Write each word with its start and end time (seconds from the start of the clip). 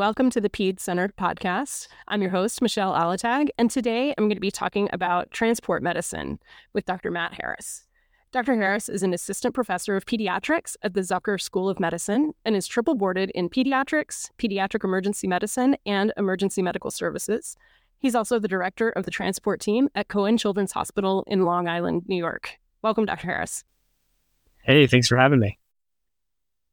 welcome 0.00 0.30
to 0.30 0.40
the 0.40 0.48
PED 0.48 0.80
Centered 0.80 1.14
podcast. 1.14 1.86
I'm 2.08 2.22
your 2.22 2.30
host, 2.30 2.62
Michelle 2.62 2.94
Alatag, 2.94 3.50
and 3.58 3.70
today 3.70 4.14
I'm 4.16 4.28
going 4.28 4.34
to 4.34 4.40
be 4.40 4.50
talking 4.50 4.88
about 4.94 5.30
transport 5.30 5.82
medicine 5.82 6.38
with 6.72 6.86
Dr. 6.86 7.10
Matt 7.10 7.34
Harris. 7.34 7.84
Dr. 8.32 8.54
Harris 8.54 8.88
is 8.88 9.02
an 9.02 9.12
assistant 9.12 9.54
professor 9.54 9.96
of 9.96 10.06
pediatrics 10.06 10.74
at 10.82 10.94
the 10.94 11.02
Zucker 11.02 11.38
School 11.38 11.68
of 11.68 11.78
Medicine 11.78 12.32
and 12.46 12.56
is 12.56 12.66
triple 12.66 12.94
boarded 12.94 13.30
in 13.34 13.50
pediatrics, 13.50 14.30
pediatric 14.38 14.84
emergency 14.84 15.28
medicine, 15.28 15.76
and 15.84 16.14
emergency 16.16 16.62
medical 16.62 16.90
services. 16.90 17.58
He's 17.98 18.14
also 18.14 18.38
the 18.38 18.48
director 18.48 18.88
of 18.88 19.04
the 19.04 19.10
transport 19.10 19.60
team 19.60 19.90
at 19.94 20.08
Cohen 20.08 20.38
Children's 20.38 20.72
Hospital 20.72 21.24
in 21.26 21.42
Long 21.42 21.68
Island, 21.68 22.04
New 22.08 22.16
York. 22.16 22.58
Welcome, 22.80 23.04
Dr. 23.04 23.26
Harris. 23.26 23.64
Hey, 24.62 24.86
thanks 24.86 25.08
for 25.08 25.18
having 25.18 25.40
me. 25.40 25.58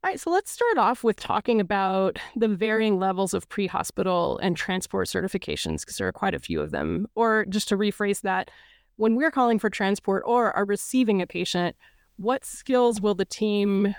All 0.03 0.11
right, 0.11 0.19
so 0.19 0.29
let's 0.29 0.51
start 0.51 0.77
off 0.77 1.03
with 1.03 1.17
talking 1.17 1.59
about 1.59 2.19
the 2.35 2.47
varying 2.47 2.99
levels 2.99 3.33
of 3.33 3.49
pre 3.49 3.65
hospital 3.65 4.37
and 4.43 4.55
transport 4.55 5.07
certifications, 5.07 5.81
because 5.81 5.97
there 5.97 6.07
are 6.07 6.13
quite 6.13 6.35
a 6.35 6.39
few 6.39 6.61
of 6.61 6.69
them. 6.69 7.07
Or 7.15 7.45
just 7.49 7.67
to 7.69 7.77
rephrase 7.77 8.21
that, 8.21 8.51
when 8.97 9.15
we're 9.15 9.31
calling 9.31 9.57
for 9.57 9.71
transport 9.71 10.23
or 10.25 10.55
are 10.55 10.65
receiving 10.65 11.21
a 11.21 11.27
patient, 11.27 11.75
what 12.17 12.45
skills 12.45 13.01
will 13.01 13.15
the 13.15 13.25
team 13.25 13.95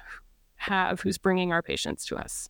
have 0.55 1.01
who's 1.01 1.19
bringing 1.19 1.52
our 1.52 1.62
patients 1.62 2.07
to 2.07 2.16
us? 2.16 2.49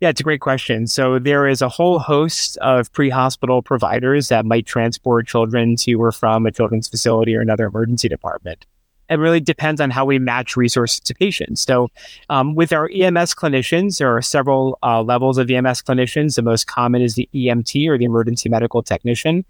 Yeah, 0.00 0.08
it's 0.10 0.20
a 0.20 0.24
great 0.24 0.40
question. 0.40 0.86
So 0.86 1.18
there 1.18 1.46
is 1.46 1.60
a 1.60 1.68
whole 1.68 1.98
host 1.98 2.56
of 2.58 2.90
pre-hospital 2.92 3.62
providers 3.62 4.28
that 4.28 4.46
might 4.46 4.64
transport 4.64 5.26
children 5.26 5.76
to 5.76 5.94
or 5.94 6.12
from 6.12 6.46
a 6.46 6.52
children's 6.52 6.88
facility 6.88 7.36
or 7.36 7.40
another 7.40 7.66
emergency 7.66 8.08
department 8.08 8.64
it 9.10 9.18
really 9.18 9.40
depends 9.40 9.80
on 9.80 9.90
how 9.90 10.04
we 10.04 10.18
match 10.18 10.56
resources 10.56 11.00
to 11.00 11.14
patients. 11.14 11.62
So, 11.62 11.88
um, 12.30 12.54
with 12.54 12.72
our 12.72 12.88
EMS 12.88 13.34
clinicians, 13.34 13.98
there 13.98 14.14
are 14.14 14.22
several 14.22 14.78
uh, 14.82 15.02
levels 15.02 15.36
of 15.36 15.50
EMS 15.50 15.82
clinicians. 15.82 16.36
The 16.36 16.42
most 16.42 16.66
common 16.66 17.02
is 17.02 17.16
the 17.16 17.28
EMT 17.34 17.88
or 17.88 17.98
the 17.98 18.04
emergency 18.04 18.48
medical 18.48 18.82
technician. 18.82 19.44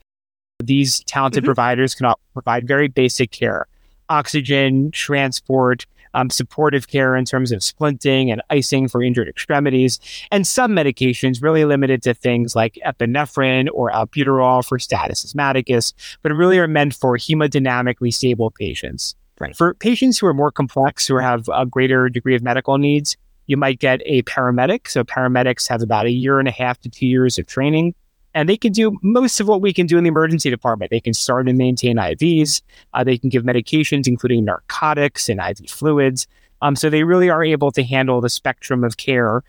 These 0.62 1.04
talented 1.04 1.42
mm-hmm. 1.42 1.48
providers 1.48 1.94
can 1.94 2.12
provide 2.32 2.66
very 2.66 2.88
basic 2.88 3.30
care 3.30 3.66
oxygen, 4.08 4.90
transport, 4.90 5.86
um, 6.14 6.30
supportive 6.30 6.88
care 6.88 7.14
in 7.14 7.24
terms 7.24 7.52
of 7.52 7.60
splinting 7.60 8.32
and 8.32 8.42
icing 8.50 8.88
for 8.88 9.02
injured 9.02 9.28
extremities, 9.28 10.00
and 10.32 10.46
some 10.46 10.72
medications 10.72 11.40
really 11.40 11.64
limited 11.64 12.02
to 12.02 12.12
things 12.12 12.56
like 12.56 12.76
epinephrine 12.84 13.68
or 13.72 13.92
albuterol 13.92 14.66
for 14.66 14.80
status 14.80 15.24
asthmaticus, 15.24 15.94
but 16.22 16.32
really 16.32 16.58
are 16.58 16.66
meant 16.66 16.92
for 16.92 17.16
hemodynamically 17.16 18.12
stable 18.12 18.50
patients. 18.50 19.14
Right. 19.40 19.56
For 19.56 19.72
patients 19.74 20.18
who 20.18 20.26
are 20.26 20.34
more 20.34 20.52
complex, 20.52 21.06
who 21.06 21.16
have 21.16 21.48
a 21.52 21.64
greater 21.64 22.10
degree 22.10 22.36
of 22.36 22.42
medical 22.42 22.76
needs, 22.76 23.16
you 23.46 23.56
might 23.56 23.78
get 23.78 24.02
a 24.04 24.22
paramedic. 24.22 24.86
So 24.86 25.02
paramedics 25.02 25.66
have 25.68 25.82
about 25.82 26.04
a 26.04 26.10
year 26.10 26.38
and 26.38 26.46
a 26.46 26.52
half 26.52 26.78
to 26.82 26.90
two 26.90 27.06
years 27.06 27.38
of 27.38 27.46
training. 27.46 27.94
And 28.34 28.48
they 28.48 28.56
can 28.56 28.70
do 28.70 28.96
most 29.02 29.40
of 29.40 29.48
what 29.48 29.62
we 29.62 29.72
can 29.72 29.86
do 29.86 29.98
in 29.98 30.04
the 30.04 30.08
emergency 30.08 30.50
department. 30.50 30.90
They 30.90 31.00
can 31.00 31.14
start 31.14 31.48
and 31.48 31.58
maintain 31.58 31.96
IVs. 31.96 32.62
Uh, 32.92 33.02
they 33.02 33.18
can 33.18 33.28
give 33.30 33.42
medications, 33.42 34.06
including 34.06 34.44
narcotics 34.44 35.28
and 35.28 35.40
IV 35.40 35.70
fluids. 35.70 36.28
Um, 36.62 36.76
so 36.76 36.90
they 36.90 37.02
really 37.02 37.30
are 37.30 37.42
able 37.42 37.72
to 37.72 37.82
handle 37.82 38.20
the 38.20 38.28
spectrum 38.28 38.84
of 38.84 38.98
care 38.98 39.42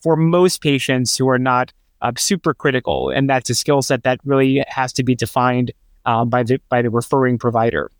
for 0.00 0.16
most 0.16 0.62
patients 0.62 1.18
who 1.18 1.28
are 1.28 1.38
not 1.38 1.72
uh, 2.02 2.12
super 2.16 2.54
critical. 2.54 3.10
And 3.10 3.28
that's 3.28 3.50
a 3.50 3.54
skill 3.54 3.82
set 3.82 4.04
that 4.04 4.20
really 4.24 4.64
has 4.68 4.92
to 4.94 5.02
be 5.02 5.14
defined 5.14 5.72
uh, 6.06 6.24
by 6.24 6.44
the 6.44 6.60
by 6.68 6.82
the 6.82 6.90
referring 6.90 7.38
provider. 7.38 7.90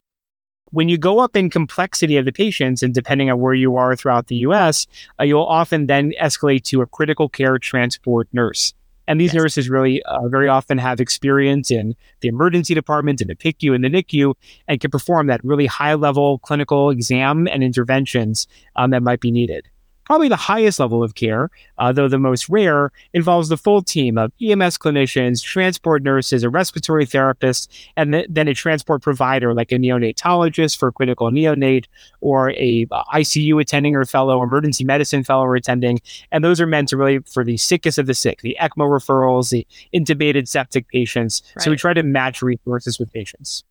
When 0.70 0.88
you 0.88 0.98
go 0.98 1.20
up 1.20 1.36
in 1.36 1.50
complexity 1.50 2.16
of 2.16 2.24
the 2.24 2.32
patients, 2.32 2.82
and 2.82 2.92
depending 2.92 3.30
on 3.30 3.40
where 3.40 3.54
you 3.54 3.76
are 3.76 3.94
throughout 3.94 4.26
the 4.26 4.36
US, 4.36 4.86
uh, 5.20 5.24
you'll 5.24 5.44
often 5.44 5.86
then 5.86 6.12
escalate 6.20 6.64
to 6.64 6.82
a 6.82 6.86
critical 6.86 7.28
care 7.28 7.58
transport 7.58 8.28
nurse. 8.32 8.74
And 9.06 9.20
these 9.20 9.34
yes. 9.34 9.42
nurses 9.42 9.68
really 9.68 10.02
uh, 10.04 10.28
very 10.28 10.48
often 10.48 10.78
have 10.78 11.00
experience 11.00 11.70
in 11.70 11.94
the 12.20 12.28
emergency 12.28 12.74
department, 12.74 13.20
in 13.20 13.28
the 13.28 13.34
PICU, 13.34 13.74
and 13.74 13.84
the 13.84 13.90
NICU, 13.90 14.34
and 14.66 14.80
can 14.80 14.90
perform 14.90 15.26
that 15.26 15.44
really 15.44 15.66
high 15.66 15.94
level 15.94 16.38
clinical 16.38 16.90
exam 16.90 17.46
and 17.46 17.62
interventions 17.62 18.46
um, 18.76 18.90
that 18.90 19.02
might 19.02 19.20
be 19.20 19.30
needed. 19.30 19.68
Probably 20.04 20.28
the 20.28 20.36
highest 20.36 20.80
level 20.80 21.02
of 21.02 21.14
care, 21.14 21.50
uh, 21.78 21.92
though 21.92 22.08
the 22.08 22.18
most 22.18 22.48
rare, 22.48 22.92
involves 23.12 23.48
the 23.48 23.56
full 23.56 23.82
team 23.82 24.18
of 24.18 24.32
EMS 24.40 24.78
clinicians, 24.78 25.42
transport 25.42 26.02
nurses, 26.02 26.42
a 26.42 26.50
respiratory 26.50 27.06
therapist, 27.06 27.72
and 27.96 28.12
th- 28.12 28.26
then 28.28 28.48
a 28.48 28.54
transport 28.54 29.02
provider 29.02 29.54
like 29.54 29.72
a 29.72 29.76
neonatologist 29.76 30.78
for 30.78 30.92
critical 30.92 31.30
neonate 31.30 31.86
or 32.20 32.50
a 32.52 32.86
uh, 32.90 33.02
ICU 33.14 33.60
attending 33.60 33.96
or 33.96 34.04
fellow, 34.04 34.42
emergency 34.42 34.84
medicine 34.84 35.24
fellow 35.24 35.44
or 35.44 35.56
attending. 35.56 36.00
And 36.30 36.44
those 36.44 36.60
are 36.60 36.66
meant 36.66 36.88
to 36.88 36.96
really 36.96 37.20
for 37.20 37.44
the 37.44 37.56
sickest 37.56 37.98
of 37.98 38.06
the 38.06 38.14
sick, 38.14 38.42
the 38.42 38.56
ECMO 38.60 38.88
referrals, 38.88 39.50
the 39.50 39.66
intubated 39.94 40.48
septic 40.48 40.88
patients. 40.88 41.42
Right. 41.56 41.64
So 41.64 41.70
we 41.70 41.76
try 41.76 41.94
to 41.94 42.02
match 42.02 42.42
resources 42.42 42.98
with 42.98 43.12
patients. 43.12 43.64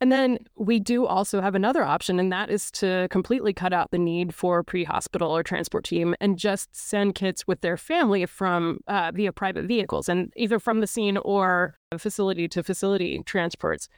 And 0.00 0.10
then 0.10 0.38
we 0.56 0.80
do 0.80 1.04
also 1.04 1.42
have 1.42 1.54
another 1.54 1.82
option, 1.82 2.18
and 2.18 2.32
that 2.32 2.48
is 2.48 2.70
to 2.72 3.06
completely 3.10 3.52
cut 3.52 3.74
out 3.74 3.90
the 3.90 3.98
need 3.98 4.34
for 4.34 4.62
pre 4.62 4.84
hospital 4.84 5.36
or 5.36 5.42
transport 5.42 5.84
team 5.84 6.14
and 6.20 6.38
just 6.38 6.74
send 6.74 7.14
kids 7.14 7.46
with 7.46 7.60
their 7.60 7.76
family 7.76 8.24
from 8.24 8.80
uh, 8.88 9.12
via 9.14 9.30
private 9.30 9.66
vehicles 9.66 10.08
and 10.08 10.32
either 10.36 10.58
from 10.58 10.80
the 10.80 10.86
scene 10.86 11.18
or 11.18 11.76
facility 11.98 12.48
to 12.48 12.62
facility 12.62 13.22
transports. 13.26 13.88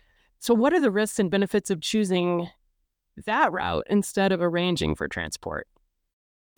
So, 0.41 0.55
what 0.55 0.73
are 0.73 0.81
the 0.81 0.91
risks 0.91 1.21
and 1.21 1.31
benefits 1.31 1.71
of 1.71 1.81
choosing 1.81 2.49
that 3.25 3.53
route 3.53 3.87
instead 3.89 4.33
of 4.33 4.43
arranging 4.43 4.97
for 4.97 5.07
transport? 5.07 5.69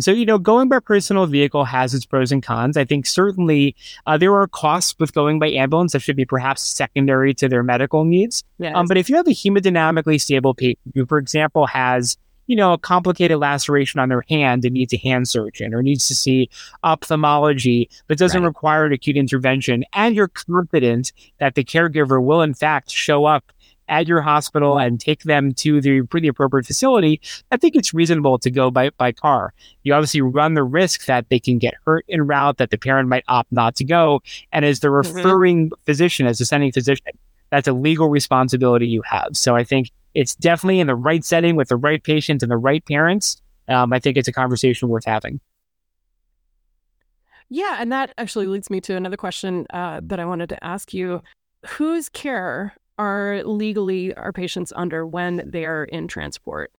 So, 0.00 0.10
you 0.10 0.26
know, 0.26 0.38
going 0.38 0.68
by 0.68 0.80
personal 0.80 1.26
vehicle 1.26 1.64
has 1.64 1.94
its 1.94 2.04
pros 2.04 2.32
and 2.32 2.42
cons. 2.42 2.76
I 2.76 2.84
think 2.84 3.06
certainly 3.06 3.76
uh, 4.06 4.18
there 4.18 4.34
are 4.34 4.48
costs 4.48 4.96
with 4.98 5.14
going 5.14 5.38
by 5.38 5.50
ambulance 5.50 5.92
that 5.92 6.00
should 6.00 6.16
be 6.16 6.24
perhaps 6.24 6.62
secondary 6.62 7.32
to 7.34 7.48
their 7.48 7.62
medical 7.62 8.04
needs. 8.04 8.42
Yes. 8.58 8.72
Um, 8.74 8.86
but 8.86 8.96
if 8.96 9.08
you 9.08 9.14
have 9.14 9.28
a 9.28 9.30
hemodynamically 9.30 10.20
stable 10.20 10.52
patient 10.52 10.80
who, 10.94 11.06
for 11.06 11.18
example, 11.18 11.68
has 11.68 12.18
you 12.46 12.56
know, 12.56 12.74
a 12.74 12.78
complicated 12.78 13.38
laceration 13.38 14.00
on 14.00 14.08
their 14.08 14.24
hand 14.28 14.64
and 14.64 14.74
needs 14.74 14.92
a 14.92 14.98
hand 14.98 15.28
surgeon 15.28 15.72
or 15.72 15.82
needs 15.82 16.06
to 16.08 16.14
see 16.14 16.50
ophthalmology, 16.82 17.88
but 18.06 18.18
doesn't 18.18 18.42
right. 18.42 18.48
require 18.48 18.84
an 18.84 18.92
acute 18.92 19.16
intervention, 19.16 19.84
and 19.94 20.14
you're 20.14 20.28
confident 20.28 21.12
that 21.38 21.54
the 21.54 21.64
caregiver 21.64 22.22
will, 22.22 22.42
in 22.42 22.52
fact, 22.52 22.90
show 22.90 23.24
up 23.24 23.50
at 23.88 24.08
your 24.08 24.20
hospital 24.20 24.78
and 24.78 25.00
take 25.00 25.22
them 25.24 25.52
to 25.54 25.80
the 25.80 26.02
pretty 26.02 26.28
appropriate 26.28 26.66
facility, 26.66 27.20
I 27.50 27.56
think 27.56 27.76
it's 27.76 27.92
reasonable 27.92 28.38
to 28.38 28.50
go 28.50 28.70
by, 28.70 28.90
by 28.90 29.12
car. 29.12 29.52
You 29.82 29.94
obviously 29.94 30.20
run 30.20 30.54
the 30.54 30.62
risk 30.62 31.06
that 31.06 31.28
they 31.28 31.38
can 31.38 31.58
get 31.58 31.74
hurt 31.86 32.04
en 32.08 32.26
route, 32.26 32.58
that 32.58 32.70
the 32.70 32.78
parent 32.78 33.08
might 33.08 33.24
opt 33.28 33.52
not 33.52 33.76
to 33.76 33.84
go. 33.84 34.20
And 34.52 34.64
as 34.64 34.80
the 34.80 34.88
mm-hmm. 34.88 35.16
referring 35.16 35.66
mm-hmm. 35.66 35.82
physician, 35.84 36.26
as 36.26 36.38
the 36.38 36.44
sending 36.44 36.72
physician, 36.72 37.12
that's 37.50 37.68
a 37.68 37.72
legal 37.72 38.08
responsibility 38.08 38.86
you 38.86 39.02
have. 39.02 39.36
So 39.36 39.54
I 39.54 39.64
think 39.64 39.90
it's 40.14 40.34
definitely 40.34 40.80
in 40.80 40.86
the 40.86 40.94
right 40.94 41.24
setting 41.24 41.56
with 41.56 41.68
the 41.68 41.76
right 41.76 42.02
patient 42.02 42.42
and 42.42 42.50
the 42.50 42.56
right 42.56 42.84
parents. 42.84 43.40
Um, 43.68 43.92
I 43.92 43.98
think 43.98 44.16
it's 44.16 44.28
a 44.28 44.32
conversation 44.32 44.88
worth 44.88 45.04
having. 45.04 45.40
Yeah, 47.50 47.76
and 47.78 47.92
that 47.92 48.12
actually 48.18 48.46
leads 48.46 48.70
me 48.70 48.80
to 48.82 48.96
another 48.96 49.16
question 49.16 49.66
uh, 49.70 50.00
that 50.04 50.18
I 50.18 50.24
wanted 50.24 50.48
to 50.48 50.64
ask 50.64 50.92
you. 50.94 51.22
Whose 51.66 52.08
care 52.08 52.74
are 52.98 53.42
legally 53.44 54.14
our 54.14 54.32
patients 54.32 54.72
under 54.76 55.06
when 55.06 55.42
they 55.44 55.64
are 55.64 55.84
in 55.84 56.08
transport? 56.08 56.72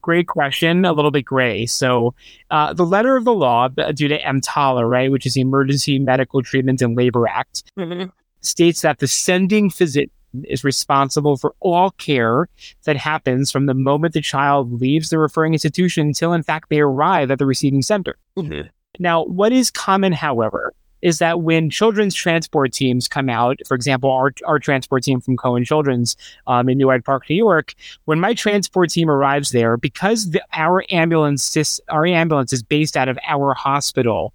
Great 0.00 0.26
question. 0.26 0.84
A 0.84 0.92
little 0.92 1.10
bit 1.10 1.24
gray. 1.24 1.66
So, 1.66 2.14
uh, 2.50 2.72
the 2.72 2.84
letter 2.84 3.16
of 3.16 3.24
the 3.24 3.34
law, 3.34 3.68
due 3.68 4.08
to 4.08 4.20
EMTALA, 4.20 4.88
right, 4.88 5.10
which 5.10 5.26
is 5.26 5.34
the 5.34 5.42
Emergency 5.42 5.98
Medical 5.98 6.42
Treatment 6.42 6.82
and 6.82 6.96
Labor 6.96 7.28
Act, 7.28 7.62
mm-hmm. 7.78 8.10
states 8.40 8.80
that 8.80 8.98
the 8.98 9.06
sending 9.06 9.70
physician 9.70 10.10
is 10.44 10.64
responsible 10.64 11.36
for 11.36 11.54
all 11.60 11.90
care 11.90 12.48
that 12.84 12.96
happens 12.96 13.52
from 13.52 13.66
the 13.66 13.74
moment 13.74 14.14
the 14.14 14.20
child 14.20 14.80
leaves 14.80 15.10
the 15.10 15.18
referring 15.18 15.52
institution 15.52 16.06
until, 16.06 16.32
in 16.32 16.42
fact, 16.42 16.68
they 16.70 16.80
arrive 16.80 17.30
at 17.30 17.38
the 17.38 17.46
receiving 17.46 17.82
center. 17.82 18.16
Mm-hmm. 18.36 18.68
Now, 18.98 19.24
what 19.24 19.52
is 19.52 19.70
common, 19.70 20.12
however, 20.12 20.72
is 21.02 21.18
that 21.18 21.42
when 21.42 21.68
children's 21.68 22.14
transport 22.14 22.72
teams 22.72 23.08
come 23.08 23.28
out, 23.28 23.60
for 23.66 23.74
example, 23.74 24.10
our, 24.10 24.32
our 24.46 24.58
transport 24.58 25.02
team 25.02 25.20
from 25.20 25.36
Cohen 25.36 25.64
Children's 25.64 26.16
um, 26.46 26.68
in 26.68 26.78
New 26.78 26.88
Hyde 26.88 27.04
Park, 27.04 27.24
New 27.28 27.36
York, 27.36 27.74
when 28.06 28.20
my 28.20 28.34
transport 28.34 28.90
team 28.90 29.10
arrives 29.10 29.50
there, 29.50 29.76
because 29.76 30.30
the, 30.30 30.42
our 30.52 30.84
ambulance, 30.90 31.80
our 31.88 32.06
ambulance 32.06 32.52
is 32.52 32.62
based 32.62 32.96
out 32.96 33.08
of 33.08 33.18
our 33.26 33.54
hospital, 33.54 34.32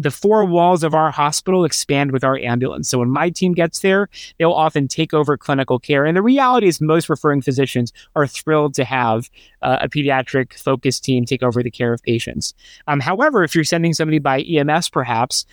the 0.00 0.10
four 0.10 0.46
walls 0.46 0.82
of 0.82 0.94
our 0.94 1.10
hospital 1.10 1.64
expand 1.64 2.10
with 2.10 2.24
our 2.24 2.38
ambulance. 2.38 2.88
So 2.88 2.98
when 2.98 3.10
my 3.10 3.28
team 3.28 3.52
gets 3.52 3.80
there, 3.80 4.08
they'll 4.38 4.52
often 4.52 4.88
take 4.88 5.12
over 5.12 5.36
clinical 5.36 5.78
care. 5.78 6.06
And 6.06 6.16
the 6.16 6.22
reality 6.22 6.68
is, 6.68 6.80
most 6.80 7.10
referring 7.10 7.42
physicians 7.42 7.92
are 8.16 8.26
thrilled 8.26 8.72
to 8.74 8.84
have 8.84 9.30
uh, 9.60 9.78
a 9.82 9.88
pediatric 9.88 10.54
focused 10.58 11.04
team 11.04 11.26
take 11.26 11.42
over 11.42 11.62
the 11.62 11.70
care 11.70 11.92
of 11.92 12.02
patients. 12.02 12.54
Um, 12.86 13.00
however, 13.00 13.44
if 13.44 13.54
you're 13.54 13.62
sending 13.62 13.92
somebody 13.92 14.18
by 14.18 14.40
EMS, 14.40 14.88
perhaps, 14.88 15.44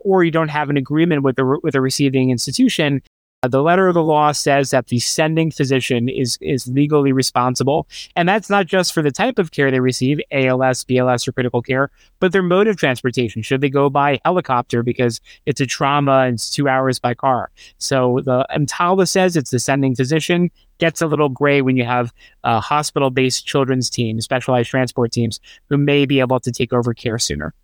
or 0.00 0.24
you 0.24 0.30
don't 0.30 0.48
have 0.48 0.70
an 0.70 0.78
agreement 0.78 1.22
with 1.22 1.36
the 1.36 1.58
with 1.62 1.74
a 1.74 1.80
receiving 1.80 2.30
institution, 2.30 3.02
the 3.48 3.62
letter 3.62 3.88
of 3.88 3.94
the 3.94 4.02
law 4.02 4.30
says 4.30 4.70
that 4.70 4.86
the 4.86 5.00
sending 5.00 5.50
physician 5.50 6.08
is 6.08 6.38
is 6.40 6.68
legally 6.68 7.12
responsible, 7.12 7.88
and 8.14 8.28
that's 8.28 8.48
not 8.48 8.66
just 8.66 8.92
for 8.92 9.02
the 9.02 9.10
type 9.10 9.38
of 9.38 9.50
care 9.50 9.70
they 9.70 9.80
receive, 9.80 10.20
ALS, 10.30 10.84
BLS, 10.84 11.26
or 11.26 11.32
critical 11.32 11.60
care, 11.60 11.90
but 12.20 12.30
their 12.30 12.42
mode 12.42 12.68
of 12.68 12.76
transportation. 12.76 13.42
Should 13.42 13.60
they 13.60 13.68
go 13.68 13.90
by 13.90 14.20
helicopter 14.24 14.84
because 14.84 15.20
it's 15.44 15.60
a 15.60 15.66
trauma 15.66 16.20
and 16.20 16.34
it's 16.34 16.50
two 16.50 16.68
hours 16.68 17.00
by 17.00 17.14
car? 17.14 17.50
So 17.78 18.20
the 18.24 18.46
EMTALA 18.54 19.08
says 19.08 19.36
it's 19.36 19.50
the 19.50 19.58
sending 19.58 19.96
physician. 19.96 20.50
Gets 20.78 21.02
a 21.02 21.06
little 21.06 21.28
gray 21.28 21.62
when 21.62 21.76
you 21.76 21.84
have 21.84 22.12
uh, 22.44 22.60
hospital-based 22.60 23.46
children's 23.46 23.88
teams, 23.90 24.24
specialized 24.24 24.70
transport 24.70 25.12
teams, 25.12 25.40
who 25.68 25.76
may 25.76 26.06
be 26.06 26.20
able 26.20 26.40
to 26.40 26.50
take 26.50 26.72
over 26.72 26.94
care 26.94 27.18
sooner 27.18 27.54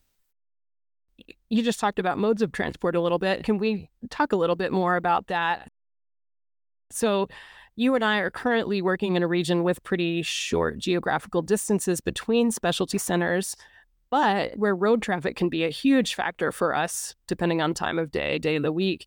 you 1.50 1.62
just 1.62 1.80
talked 1.80 1.98
about 1.98 2.18
modes 2.18 2.42
of 2.42 2.52
transport 2.52 2.94
a 2.94 3.00
little 3.00 3.18
bit. 3.18 3.44
Can 3.44 3.58
we 3.58 3.90
talk 4.10 4.32
a 4.32 4.36
little 4.36 4.56
bit 4.56 4.72
more 4.72 4.96
about 4.96 5.28
that? 5.28 5.70
So, 6.90 7.28
you 7.76 7.94
and 7.94 8.04
I 8.04 8.18
are 8.18 8.30
currently 8.30 8.82
working 8.82 9.14
in 9.14 9.22
a 9.22 9.28
region 9.28 9.62
with 9.62 9.84
pretty 9.84 10.22
short 10.22 10.78
geographical 10.78 11.42
distances 11.42 12.00
between 12.00 12.50
specialty 12.50 12.98
centers, 12.98 13.54
but 14.10 14.56
where 14.58 14.74
road 14.74 15.00
traffic 15.00 15.36
can 15.36 15.48
be 15.48 15.62
a 15.64 15.70
huge 15.70 16.14
factor 16.14 16.50
for 16.50 16.74
us, 16.74 17.14
depending 17.28 17.62
on 17.62 17.74
time 17.74 17.98
of 17.98 18.10
day, 18.10 18.38
day 18.38 18.56
of 18.56 18.64
the 18.64 18.72
week. 18.72 19.06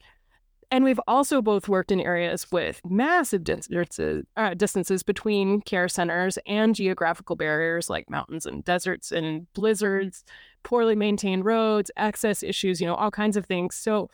And 0.71 0.85
we've 0.85 1.00
also 1.06 1.41
both 1.41 1.68
worked 1.68 1.91
in 1.91 2.00
areas 2.00 2.50
with 2.50 2.79
massive 2.89 3.44
distances, 3.44 4.23
uh, 4.38 4.53
distances 4.53 5.03
between 5.03 5.59
care 5.62 5.89
centers 5.89 6.38
and 6.47 6.73
geographical 6.73 7.35
barriers 7.35 7.89
like 7.89 8.09
mountains 8.09 8.45
and 8.45 8.63
deserts 8.63 9.12
and 9.12 9.51
blizzards, 9.51 10.23
poorly 10.63 10.95
maintained 10.95 11.44
roads, 11.44 11.91
access 11.97 12.41
issues, 12.41 12.79
you 12.79 12.88
know, 12.88 12.95
all 12.95 13.12
kinds 13.12 13.35
of 13.35 13.45
things. 13.45 13.75
So, 13.75 14.09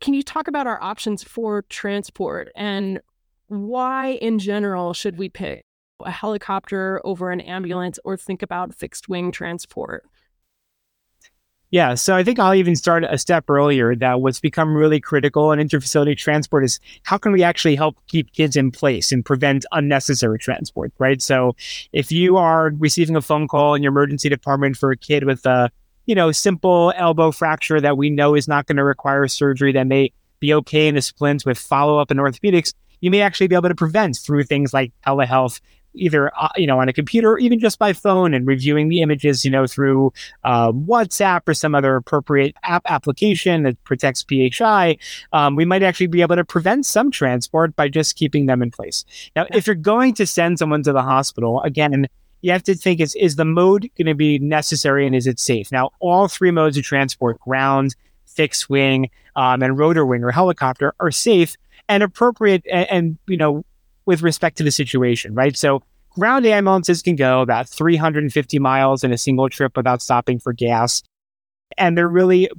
can 0.00 0.14
you 0.14 0.22
talk 0.22 0.48
about 0.48 0.66
our 0.66 0.82
options 0.82 1.22
for 1.22 1.62
transport 1.68 2.50
and 2.56 3.00
why, 3.48 4.12
in 4.22 4.38
general, 4.38 4.94
should 4.94 5.18
we 5.18 5.28
pick 5.28 5.64
a 6.04 6.10
helicopter 6.10 7.00
over 7.04 7.30
an 7.30 7.40
ambulance 7.42 7.98
or 8.04 8.16
think 8.16 8.42
about 8.42 8.74
fixed 8.74 9.08
wing 9.08 9.30
transport? 9.30 10.04
Yeah, 11.72 11.94
so 11.94 12.14
I 12.14 12.22
think 12.22 12.38
I'll 12.38 12.54
even 12.54 12.76
start 12.76 13.02
a 13.08 13.16
step 13.16 13.48
earlier 13.48 13.96
that 13.96 14.20
what's 14.20 14.40
become 14.40 14.74
really 14.74 15.00
critical 15.00 15.52
in 15.52 15.58
interfacility 15.58 16.14
transport 16.18 16.64
is 16.64 16.78
how 17.04 17.16
can 17.16 17.32
we 17.32 17.42
actually 17.42 17.76
help 17.76 17.96
keep 18.08 18.30
kids 18.34 18.56
in 18.56 18.70
place 18.70 19.10
and 19.10 19.24
prevent 19.24 19.64
unnecessary 19.72 20.38
transport, 20.38 20.92
right? 20.98 21.22
So 21.22 21.56
if 21.94 22.12
you 22.12 22.36
are 22.36 22.72
receiving 22.78 23.16
a 23.16 23.22
phone 23.22 23.48
call 23.48 23.74
in 23.74 23.82
your 23.82 23.88
emergency 23.88 24.28
department 24.28 24.76
for 24.76 24.90
a 24.90 24.98
kid 24.98 25.24
with 25.24 25.46
a, 25.46 25.70
you 26.04 26.14
know, 26.14 26.30
simple 26.30 26.92
elbow 26.94 27.30
fracture 27.30 27.80
that 27.80 27.96
we 27.96 28.10
know 28.10 28.34
is 28.34 28.46
not 28.46 28.66
going 28.66 28.76
to 28.76 28.84
require 28.84 29.26
surgery 29.26 29.72
that 29.72 29.86
may 29.86 30.12
be 30.40 30.52
okay 30.52 30.88
in 30.88 30.98
a 30.98 31.02
splint 31.02 31.46
with 31.46 31.58
follow 31.58 31.98
up 31.98 32.10
in 32.10 32.18
orthopedics, 32.18 32.74
you 33.00 33.10
may 33.10 33.22
actually 33.22 33.48
be 33.48 33.54
able 33.54 33.70
to 33.70 33.74
prevent 33.74 34.18
through 34.18 34.44
things 34.44 34.74
like 34.74 34.92
telehealth 35.06 35.62
either 35.94 36.30
uh, 36.36 36.48
you 36.56 36.66
know 36.66 36.80
on 36.80 36.88
a 36.88 36.92
computer 36.92 37.32
or 37.32 37.38
even 37.38 37.58
just 37.58 37.78
by 37.78 37.92
phone 37.92 38.34
and 38.34 38.46
reviewing 38.46 38.88
the 38.88 39.02
images 39.02 39.44
you 39.44 39.50
know 39.50 39.66
through 39.66 40.12
uh, 40.44 40.72
whatsapp 40.72 41.42
or 41.46 41.54
some 41.54 41.74
other 41.74 41.96
appropriate 41.96 42.54
app 42.62 42.82
application 42.86 43.62
that 43.62 43.82
protects 43.84 44.22
phi 44.22 44.96
um, 45.32 45.56
we 45.56 45.64
might 45.64 45.82
actually 45.82 46.06
be 46.06 46.22
able 46.22 46.36
to 46.36 46.44
prevent 46.44 46.86
some 46.86 47.10
transport 47.10 47.74
by 47.76 47.88
just 47.88 48.16
keeping 48.16 48.46
them 48.46 48.62
in 48.62 48.70
place. 48.70 49.04
Now 49.36 49.46
if 49.52 49.66
you're 49.66 49.76
going 49.76 50.14
to 50.14 50.26
send 50.26 50.58
someone 50.58 50.82
to 50.84 50.92
the 50.92 51.02
hospital 51.02 51.62
again 51.62 52.06
you 52.42 52.50
have 52.50 52.62
to 52.64 52.74
think 52.74 53.00
is 53.00 53.14
is 53.14 53.36
the 53.36 53.44
mode 53.44 53.88
going 53.96 54.06
to 54.06 54.14
be 54.14 54.38
necessary 54.38 55.06
and 55.06 55.14
is 55.14 55.26
it 55.26 55.40
safe? 55.40 55.72
Now 55.72 55.90
all 56.00 56.28
three 56.28 56.50
modes 56.50 56.76
of 56.76 56.84
transport 56.84 57.40
ground 57.40 57.94
fixed 58.26 58.68
wing 58.68 59.10
um, 59.36 59.62
and 59.62 59.78
rotor 59.78 60.04
wing 60.04 60.24
or 60.24 60.30
helicopter 60.30 60.94
are 61.00 61.10
safe 61.10 61.56
and 61.88 62.02
appropriate 62.02 62.64
and, 62.70 62.90
and 62.90 63.18
you 63.26 63.36
know 63.36 63.64
with 64.06 64.22
respect 64.22 64.56
to 64.58 64.64
the 64.64 64.70
situation, 64.70 65.34
right? 65.34 65.56
So 65.56 65.82
ground 66.10 66.46
ambulances 66.46 67.02
can 67.02 67.16
go 67.16 67.40
about 67.40 67.68
350 67.68 68.58
miles 68.58 69.04
in 69.04 69.12
a 69.12 69.18
single 69.18 69.48
trip 69.48 69.76
without 69.76 70.02
stopping 70.02 70.38
for 70.38 70.52
gas. 70.52 71.02
And 71.78 71.96
they're 71.96 72.08
really 72.08 72.50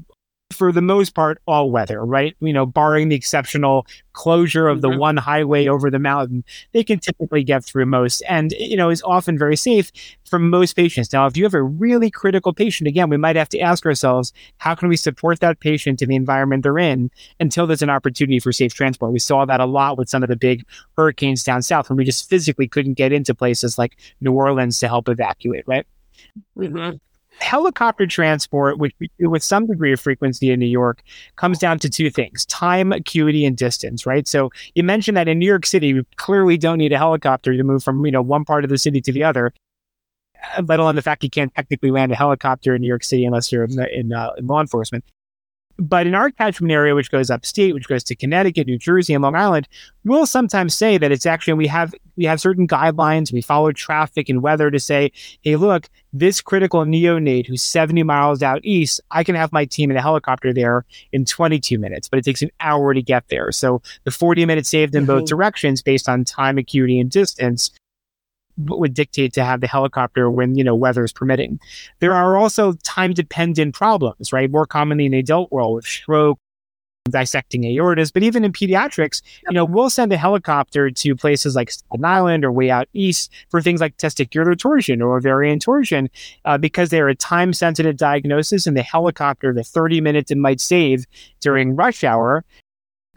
for 0.53 0.71
the 0.71 0.81
most 0.81 1.13
part, 1.13 1.41
all 1.45 1.71
weather, 1.71 2.03
right? 2.05 2.35
You 2.39 2.53
know, 2.53 2.65
barring 2.65 3.09
the 3.09 3.15
exceptional 3.15 3.85
closure 4.13 4.67
of 4.67 4.81
the 4.81 4.89
mm-hmm. 4.89 4.99
one 4.99 5.17
highway 5.17 5.67
over 5.67 5.89
the 5.89 5.99
mountain, 5.99 6.43
they 6.71 6.83
can 6.83 6.99
typically 6.99 7.43
get 7.43 7.63
through 7.63 7.85
most 7.85 8.21
and, 8.29 8.51
you 8.53 8.77
know, 8.77 8.89
is 8.89 9.01
often 9.03 9.37
very 9.37 9.55
safe 9.55 9.91
for 10.25 10.39
most 10.39 10.75
patients. 10.75 11.11
Now, 11.11 11.25
if 11.25 11.35
you 11.35 11.43
have 11.43 11.53
a 11.53 11.63
really 11.63 12.09
critical 12.09 12.53
patient, 12.53 12.87
again, 12.87 13.09
we 13.09 13.17
might 13.17 13.35
have 13.35 13.49
to 13.49 13.59
ask 13.59 13.85
ourselves, 13.85 14.33
how 14.57 14.75
can 14.75 14.89
we 14.89 14.97
support 14.97 15.39
that 15.39 15.59
patient 15.59 16.01
in 16.01 16.09
the 16.09 16.15
environment 16.15 16.63
they're 16.63 16.77
in 16.77 17.11
until 17.39 17.67
there's 17.67 17.81
an 17.81 17.89
opportunity 17.89 18.39
for 18.39 18.51
safe 18.51 18.73
transport? 18.73 19.11
We 19.11 19.19
saw 19.19 19.45
that 19.45 19.59
a 19.59 19.65
lot 19.65 19.97
with 19.97 20.09
some 20.09 20.23
of 20.23 20.29
the 20.29 20.35
big 20.35 20.65
hurricanes 20.97 21.43
down 21.43 21.61
south 21.61 21.89
when 21.89 21.97
we 21.97 22.05
just 22.05 22.29
physically 22.29 22.67
couldn't 22.67 22.93
get 22.93 23.11
into 23.11 23.33
places 23.33 23.77
like 23.77 23.97
New 24.21 24.33
Orleans 24.33 24.79
to 24.79 24.87
help 24.87 25.09
evacuate, 25.09 25.67
right? 25.67 25.85
Mm-hmm 26.57 26.97
helicopter 27.39 28.05
transport, 28.05 28.77
which 28.77 28.93
we 28.99 29.09
with 29.19 29.43
some 29.43 29.65
degree 29.65 29.93
of 29.93 29.99
frequency 29.99 30.51
in 30.51 30.59
New 30.59 30.65
York, 30.65 31.03
comes 31.35 31.59
down 31.59 31.79
to 31.79 31.89
two 31.89 32.09
things 32.09 32.45
time, 32.45 32.91
acuity, 32.91 33.45
and 33.45 33.57
distance, 33.57 34.05
right? 34.05 34.27
So 34.27 34.49
you 34.75 34.83
mentioned 34.83 35.17
that 35.17 35.27
in 35.27 35.39
New 35.39 35.45
York 35.45 35.65
City, 35.65 35.93
we 35.93 36.03
clearly 36.15 36.57
don't 36.57 36.77
need 36.77 36.93
a 36.93 36.97
helicopter 36.97 37.55
to 37.55 37.63
move 37.63 37.83
from, 37.83 38.05
you 38.05 38.11
know, 38.11 38.21
one 38.21 38.45
part 38.45 38.63
of 38.63 38.69
the 38.69 38.77
city 38.77 39.01
to 39.01 39.11
the 39.11 39.23
other. 39.23 39.53
Let 40.67 40.79
alone 40.79 40.95
the 40.95 41.01
fact 41.01 41.23
you 41.23 41.29
can't 41.29 41.53
technically 41.55 41.91
land 41.91 42.11
a 42.11 42.15
helicopter 42.15 42.75
in 42.75 42.81
New 42.81 42.87
York 42.87 43.03
City 43.03 43.25
unless 43.25 43.51
you're 43.51 43.63
in, 43.63 43.79
in, 43.87 44.13
uh, 44.13 44.31
in 44.37 44.47
law 44.47 44.59
enforcement. 44.59 45.05
But 45.77 46.05
in 46.05 46.13
our 46.13 46.29
catchment 46.29 46.71
area, 46.71 46.93
which 46.93 47.11
goes 47.11 47.29
upstate, 47.29 47.73
which 47.73 47.87
goes 47.87 48.03
to 48.05 48.15
Connecticut, 48.15 48.67
New 48.67 48.77
Jersey, 48.77 49.13
and 49.13 49.23
Long 49.23 49.35
Island, 49.35 49.67
we'll 50.03 50.25
sometimes 50.25 50.75
say 50.75 50.97
that 50.97 51.11
it's 51.11 51.25
actually 51.25 51.53
we 51.53 51.67
have 51.67 51.93
we 52.15 52.25
have 52.25 52.39
certain 52.39 52.67
guidelines. 52.67 53.33
We 53.33 53.41
follow 53.41 53.71
traffic 53.71 54.29
and 54.29 54.43
weather 54.43 54.69
to 54.69 54.79
say, 54.79 55.11
hey, 55.41 55.55
look, 55.55 55.89
this 56.11 56.41
critical 56.41 56.85
neonate 56.85 57.47
who's 57.47 57.63
70 57.63 58.03
miles 58.03 58.43
out 58.43 58.61
east, 58.63 59.01
I 59.11 59.23
can 59.23 59.35
have 59.35 59.51
my 59.51 59.65
team 59.65 59.89
in 59.89 59.97
a 59.97 60.01
helicopter 60.01 60.53
there 60.53 60.85
in 61.11 61.25
22 61.25 61.79
minutes, 61.79 62.07
but 62.07 62.19
it 62.19 62.25
takes 62.25 62.43
an 62.43 62.51
hour 62.59 62.93
to 62.93 63.01
get 63.01 63.27
there. 63.29 63.51
So 63.51 63.81
the 64.03 64.11
40 64.11 64.45
minutes 64.45 64.69
saved 64.69 64.93
in 64.93 65.03
mm-hmm. 65.03 65.19
both 65.19 65.25
directions 65.25 65.81
based 65.81 66.07
on 66.07 66.23
time, 66.23 66.57
acuity, 66.57 66.99
and 66.99 67.09
distance 67.09 67.71
would 68.57 68.93
dictate 68.93 69.33
to 69.33 69.43
have 69.43 69.61
the 69.61 69.67
helicopter 69.67 70.29
when 70.29 70.55
you 70.55 70.63
know 70.63 70.75
weather 70.75 71.03
is 71.03 71.13
permitting. 71.13 71.59
There 71.99 72.13
are 72.13 72.37
also 72.37 72.73
time 72.83 73.13
dependent 73.13 73.75
problems, 73.75 74.33
right? 74.33 74.49
More 74.49 74.65
commonly 74.65 75.05
in 75.05 75.11
the 75.11 75.19
adult 75.19 75.51
world 75.51 75.75
with 75.75 75.85
stroke, 75.85 76.39
dissecting 77.09 77.63
aortas, 77.63 78.13
but 78.13 78.23
even 78.23 78.45
in 78.45 78.53
pediatrics, 78.53 79.21
you 79.49 79.53
know, 79.53 79.65
we'll 79.65 79.89
send 79.89 80.13
a 80.13 80.17
helicopter 80.17 80.89
to 80.89 81.15
places 81.15 81.55
like 81.55 81.69
Staten 81.69 82.05
Island 82.05 82.45
or 82.45 82.51
way 82.51 82.69
out 82.69 82.87
east 82.93 83.31
for 83.49 83.61
things 83.61 83.81
like 83.81 83.97
testicular 83.97 84.57
torsion 84.57 85.01
or 85.01 85.17
ovarian 85.17 85.59
torsion 85.59 86.09
uh, 86.45 86.57
because 86.57 86.89
they're 86.89 87.09
a 87.09 87.15
time 87.15 87.51
sensitive 87.51 87.97
diagnosis 87.97 88.65
and 88.67 88.77
the 88.77 88.83
helicopter, 88.83 89.53
the 89.53 89.63
30 89.63 89.99
minutes 90.01 90.31
it 90.31 90.37
might 90.37 90.61
save 90.61 91.05
during 91.41 91.75
rush 91.75 92.03
hour 92.03 92.45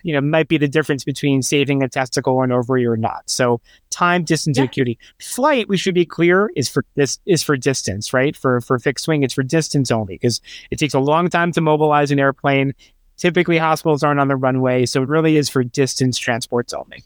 you 0.07 0.13
know, 0.13 0.21
might 0.21 0.47
be 0.47 0.57
the 0.57 0.69
difference 0.69 1.03
between 1.03 1.43
saving 1.43 1.83
a 1.83 1.89
testicle 1.89 2.35
or 2.35 2.45
an 2.45 2.53
ovary 2.53 2.87
or 2.87 2.97
not. 2.97 3.29
So 3.29 3.61
time, 3.91 4.23
distance, 4.23 4.57
yeah. 4.57 4.65
acuity. 4.65 5.01
Flight, 5.21 5.69
we 5.69 5.77
should 5.77 5.97
be 5.97 6.07
clear, 6.07 6.49
is 6.55 6.69
for 6.69 6.85
this 6.95 7.19
is 7.27 7.43
for 7.43 7.57
distance, 7.57 8.13
right? 8.13 8.37
For 8.37 8.61
for 8.61 8.79
fixed 8.79 9.09
wing, 9.09 9.25
it's 9.25 9.35
for 9.35 9.43
distance 9.43 9.91
only 9.91 10.15
because 10.15 10.41
it 10.71 10.79
takes 10.79 10.95
a 10.95 11.01
long 11.01 11.29
time 11.29 11.51
to 11.53 11.61
mobilize 11.61 12.13
an 12.13 12.21
airplane. 12.21 12.73
Typically, 13.17 13.59
hospitals 13.59 14.05
aren't 14.05 14.21
on 14.21 14.29
the 14.29 14.37
runway, 14.37 14.87
so 14.87 15.03
it 15.03 15.09
really 15.09 15.37
is 15.37 15.49
for 15.49 15.65
distance 15.65 16.19
transports 16.19 16.73
only. 16.73 17.03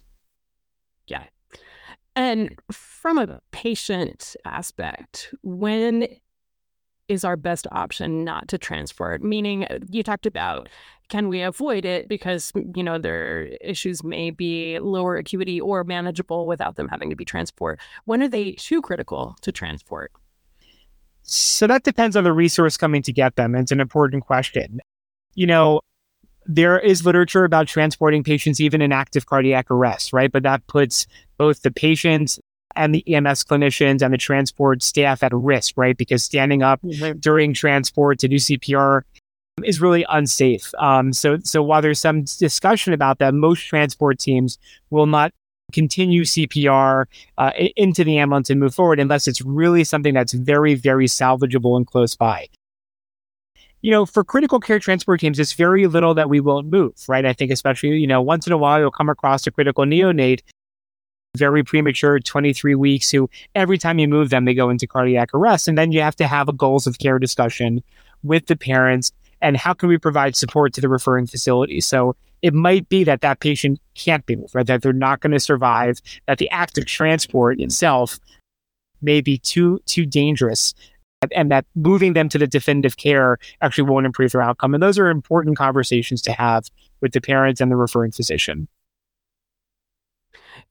Yeah. 1.06 1.24
And 2.14 2.54
from 2.70 3.16
a 3.16 3.40
patient 3.50 4.36
aspect, 4.44 5.32
when 5.42 6.06
is 7.10 7.24
our 7.24 7.36
best 7.36 7.66
option 7.72 8.24
not 8.24 8.46
to 8.48 8.56
transport? 8.56 9.22
Meaning, 9.22 9.66
you 9.90 10.02
talked 10.02 10.26
about 10.26 10.68
can 11.08 11.28
we 11.28 11.42
avoid 11.42 11.84
it 11.84 12.08
because 12.08 12.52
you 12.76 12.84
know 12.84 12.96
their 12.96 13.46
issues 13.60 14.04
may 14.04 14.30
be 14.30 14.78
lower 14.78 15.16
acuity 15.16 15.60
or 15.60 15.82
manageable 15.82 16.46
without 16.46 16.76
them 16.76 16.88
having 16.88 17.10
to 17.10 17.16
be 17.16 17.24
transport. 17.24 17.80
When 18.04 18.22
are 18.22 18.28
they 18.28 18.52
too 18.52 18.80
critical 18.80 19.36
to 19.42 19.50
transport? 19.50 20.12
So 21.22 21.66
that 21.66 21.82
depends 21.82 22.14
on 22.14 22.24
the 22.24 22.32
resource 22.32 22.76
coming 22.76 23.02
to 23.02 23.12
get 23.12 23.34
them. 23.34 23.56
It's 23.56 23.72
an 23.72 23.80
important 23.80 24.24
question. 24.24 24.80
You 25.34 25.46
know 25.48 25.80
there 26.46 26.78
is 26.78 27.04
literature 27.04 27.44
about 27.44 27.68
transporting 27.68 28.24
patients 28.24 28.60
even 28.60 28.80
in 28.80 28.92
active 28.92 29.26
cardiac 29.26 29.70
arrest 29.70 30.12
right? 30.12 30.30
But 30.30 30.44
that 30.44 30.66
puts 30.68 31.06
both 31.38 31.62
the 31.62 31.72
patients 31.72 32.38
and 32.76 32.94
the 32.94 33.04
EMS 33.12 33.44
clinicians 33.44 34.02
and 34.02 34.12
the 34.12 34.18
transport 34.18 34.82
staff 34.82 35.22
at 35.22 35.32
risk, 35.34 35.76
right? 35.76 35.96
Because 35.96 36.22
standing 36.22 36.62
up 36.62 36.80
mm-hmm. 36.82 37.18
during 37.18 37.54
transport 37.54 38.18
to 38.20 38.28
do 38.28 38.36
CPR 38.36 39.02
is 39.64 39.80
really 39.80 40.04
unsafe. 40.08 40.72
Um, 40.78 41.12
so, 41.12 41.38
so 41.42 41.62
while 41.62 41.82
there's 41.82 41.98
some 41.98 42.22
discussion 42.22 42.92
about 42.92 43.18
that, 43.18 43.34
most 43.34 43.60
transport 43.60 44.18
teams 44.18 44.58
will 44.90 45.06
not 45.06 45.32
continue 45.72 46.22
CPR 46.24 47.06
uh, 47.38 47.52
into 47.76 48.04
the 48.04 48.18
ambulance 48.18 48.50
and 48.50 48.58
move 48.58 48.74
forward 48.74 48.98
unless 48.98 49.28
it's 49.28 49.40
really 49.42 49.84
something 49.84 50.14
that's 50.14 50.32
very, 50.32 50.74
very 50.74 51.06
salvageable 51.06 51.76
and 51.76 51.86
close 51.86 52.16
by. 52.16 52.48
you 53.82 53.90
know, 53.90 54.04
for 54.04 54.24
critical 54.24 54.60
care 54.60 54.78
transport 54.78 55.20
teams, 55.20 55.38
it's 55.38 55.54
very 55.54 55.86
little 55.86 56.14
that 56.14 56.28
we 56.28 56.40
won't 56.40 56.66
move, 56.66 56.94
right? 57.08 57.24
I 57.24 57.32
think 57.32 57.50
especially, 57.50 57.90
you 57.96 58.06
know, 58.06 58.20
once 58.20 58.46
in 58.46 58.52
a 58.52 58.58
while 58.58 58.78
you'll 58.78 58.90
come 58.90 59.08
across 59.08 59.46
a 59.46 59.50
critical 59.50 59.84
neonate, 59.84 60.40
very 61.36 61.62
premature, 61.62 62.18
23 62.18 62.74
weeks, 62.74 63.10
who 63.10 63.28
every 63.54 63.78
time 63.78 63.98
you 63.98 64.08
move 64.08 64.30
them, 64.30 64.44
they 64.44 64.54
go 64.54 64.70
into 64.70 64.86
cardiac 64.86 65.32
arrest. 65.34 65.68
And 65.68 65.78
then 65.78 65.92
you 65.92 66.00
have 66.00 66.16
to 66.16 66.26
have 66.26 66.48
a 66.48 66.52
goals 66.52 66.86
of 66.86 66.98
care 66.98 67.18
discussion 67.18 67.82
with 68.22 68.46
the 68.46 68.56
parents 68.56 69.12
and 69.42 69.56
how 69.56 69.72
can 69.72 69.88
we 69.88 69.96
provide 69.96 70.36
support 70.36 70.74
to 70.74 70.80
the 70.80 70.88
referring 70.88 71.26
facility? 71.26 71.80
So 71.80 72.14
it 72.42 72.54
might 72.54 72.88
be 72.88 73.04
that 73.04 73.22
that 73.22 73.40
patient 73.40 73.80
can't 73.94 74.24
be 74.26 74.36
moved, 74.36 74.54
right? 74.54 74.66
That 74.66 74.82
they're 74.82 74.92
not 74.92 75.20
going 75.20 75.32
to 75.32 75.40
survive, 75.40 76.00
that 76.26 76.38
the 76.38 76.50
act 76.50 76.78
of 76.78 76.86
transport 76.86 77.60
itself 77.60 78.18
may 79.02 79.20
be 79.20 79.38
too, 79.38 79.80
too 79.86 80.04
dangerous 80.04 80.74
and 81.34 81.50
that 81.50 81.66
moving 81.74 82.14
them 82.14 82.30
to 82.30 82.38
the 82.38 82.46
definitive 82.46 82.96
care 82.96 83.38
actually 83.60 83.88
won't 83.88 84.06
improve 84.06 84.32
their 84.32 84.40
outcome. 84.40 84.72
And 84.72 84.82
those 84.82 84.98
are 84.98 85.08
important 85.08 85.56
conversations 85.56 86.22
to 86.22 86.32
have 86.32 86.64
with 87.02 87.12
the 87.12 87.20
parents 87.20 87.60
and 87.60 87.70
the 87.70 87.76
referring 87.76 88.12
physician. 88.12 88.68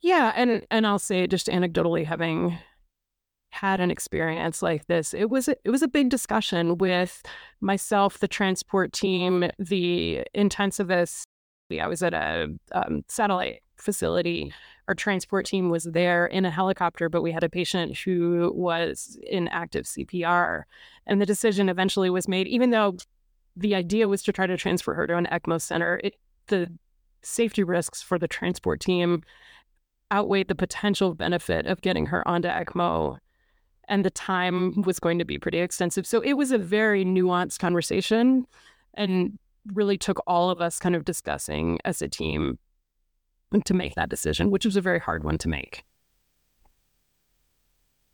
Yeah, 0.02 0.32
and 0.36 0.66
and 0.72 0.88
I'll 0.88 1.00
say 1.00 1.28
just 1.28 1.48
anecdotally 1.48 2.06
having 2.06 2.58
had 3.52 3.80
an 3.80 3.92
experience 3.92 4.62
like 4.62 4.86
this, 4.88 5.14
it 5.14 5.30
was 5.30 5.48
a, 5.48 5.56
it 5.66 5.72
was 5.72 5.82
a 5.82 5.88
big 5.88 6.10
discussion 6.10 6.78
with 6.78 7.24
myself, 7.62 8.20
the 8.20 8.28
transport 8.28 8.94
team, 8.94 9.50
the 9.58 10.24
intensivist. 10.36 11.24
I 11.80 11.88
was 11.88 12.02
at 12.02 12.14
a 12.14 12.48
um, 12.72 13.04
satellite 13.08 13.62
facility 13.78 14.52
our 14.90 14.96
transport 14.96 15.46
team 15.46 15.70
was 15.70 15.84
there 15.84 16.26
in 16.26 16.46
a 16.46 16.50
helicopter, 16.50 17.10
but 17.10 17.22
we 17.22 17.32
had 17.32 17.44
a 17.44 17.50
patient 17.50 17.96
who 17.96 18.52
was 18.56 19.20
in 19.22 19.48
active 19.50 19.86
CPR. 19.86 20.64
And 21.06 21.22
the 21.22 21.28
decision 21.28 21.70
eventually 21.70 22.10
was 22.10 22.28
made, 22.28 22.48
even 22.48 22.72
though 22.72 22.98
the 23.56 23.76
idea 23.76 24.08
was 24.08 24.24
to 24.24 24.34
try 24.34 24.48
to 24.48 24.58
transfer 24.58 24.96
her 24.96 25.06
to 25.06 25.16
an 25.16 25.28
ECMO 25.32 25.62
center, 25.62 26.02
it, 26.04 26.16
the 26.48 26.76
safety 27.22 27.64
risks 27.64 28.02
for 28.02 28.18
the 28.18 28.28
transport 28.28 28.80
team 28.80 29.22
outweighed 30.12 30.48
the 30.48 30.56
potential 30.56 31.14
benefit 31.14 31.66
of 31.66 31.82
getting 31.82 32.08
her 32.08 32.28
onto 32.28 32.48
ECMO. 32.48 33.18
And 33.88 34.06
the 34.06 34.12
time 34.12 34.84
was 34.84 35.00
going 35.00 35.18
to 35.20 35.26
be 35.26 35.40
pretty 35.40 35.60
extensive. 35.60 36.06
So 36.06 36.22
it 36.22 36.34
was 36.34 36.52
a 36.52 36.58
very 36.58 37.04
nuanced 37.04 37.60
conversation 37.60 38.46
and 38.94 39.38
really 39.74 39.98
took 39.98 40.22
all 40.28 40.50
of 40.50 40.62
us 40.62 40.80
kind 40.80 40.96
of 40.96 41.06
discussing 41.06 41.80
as 41.86 42.02
a 42.02 42.08
team 42.08 42.60
to 43.66 43.74
make 43.74 43.96
that 43.96 44.10
decision, 44.10 44.52
which 44.52 44.66
was 44.66 44.76
a 44.76 44.82
very 44.82 45.00
hard 45.00 45.24
one 45.24 45.38
to 45.40 45.50
make. 45.50 45.84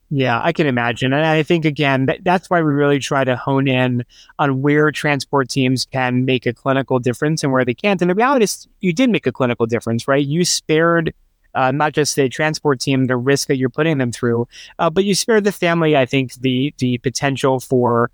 Yeah, 0.09 0.39
I 0.41 0.53
can 0.53 0.67
imagine. 0.67 1.13
And 1.13 1.25
I 1.25 1.43
think, 1.43 1.65
again, 1.65 2.05
that, 2.05 2.23
that's 2.23 2.49
why 2.49 2.61
we 2.61 2.71
really 2.71 2.99
try 2.99 3.23
to 3.23 3.35
hone 3.35 3.67
in 3.67 4.05
on 4.37 4.61
where 4.61 4.91
transport 4.91 5.49
teams 5.49 5.85
can 5.85 6.25
make 6.25 6.45
a 6.45 6.53
clinical 6.53 6.99
difference 6.99 7.43
and 7.43 7.51
where 7.51 7.65
they 7.65 7.73
can't. 7.73 8.01
And 8.01 8.09
the 8.09 8.15
reality 8.15 8.43
is, 8.43 8.67
you 8.81 8.93
did 8.93 9.09
make 9.09 9.25
a 9.25 9.31
clinical 9.31 9.65
difference, 9.65 10.07
right? 10.07 10.25
You 10.25 10.45
spared 10.45 11.13
uh, 11.55 11.71
not 11.71 11.93
just 11.93 12.15
the 12.15 12.29
transport 12.29 12.79
team 12.79 13.05
the 13.05 13.17
risk 13.17 13.47
that 13.47 13.57
you're 13.57 13.69
putting 13.69 13.97
them 13.97 14.11
through, 14.11 14.47
uh, 14.79 14.89
but 14.89 15.05
you 15.05 15.15
spare 15.15 15.41
the 15.41 15.51
family, 15.51 15.97
I 15.97 16.05
think, 16.05 16.33
the, 16.35 16.73
the 16.77 16.97
potential 16.99 17.59
for 17.59 18.11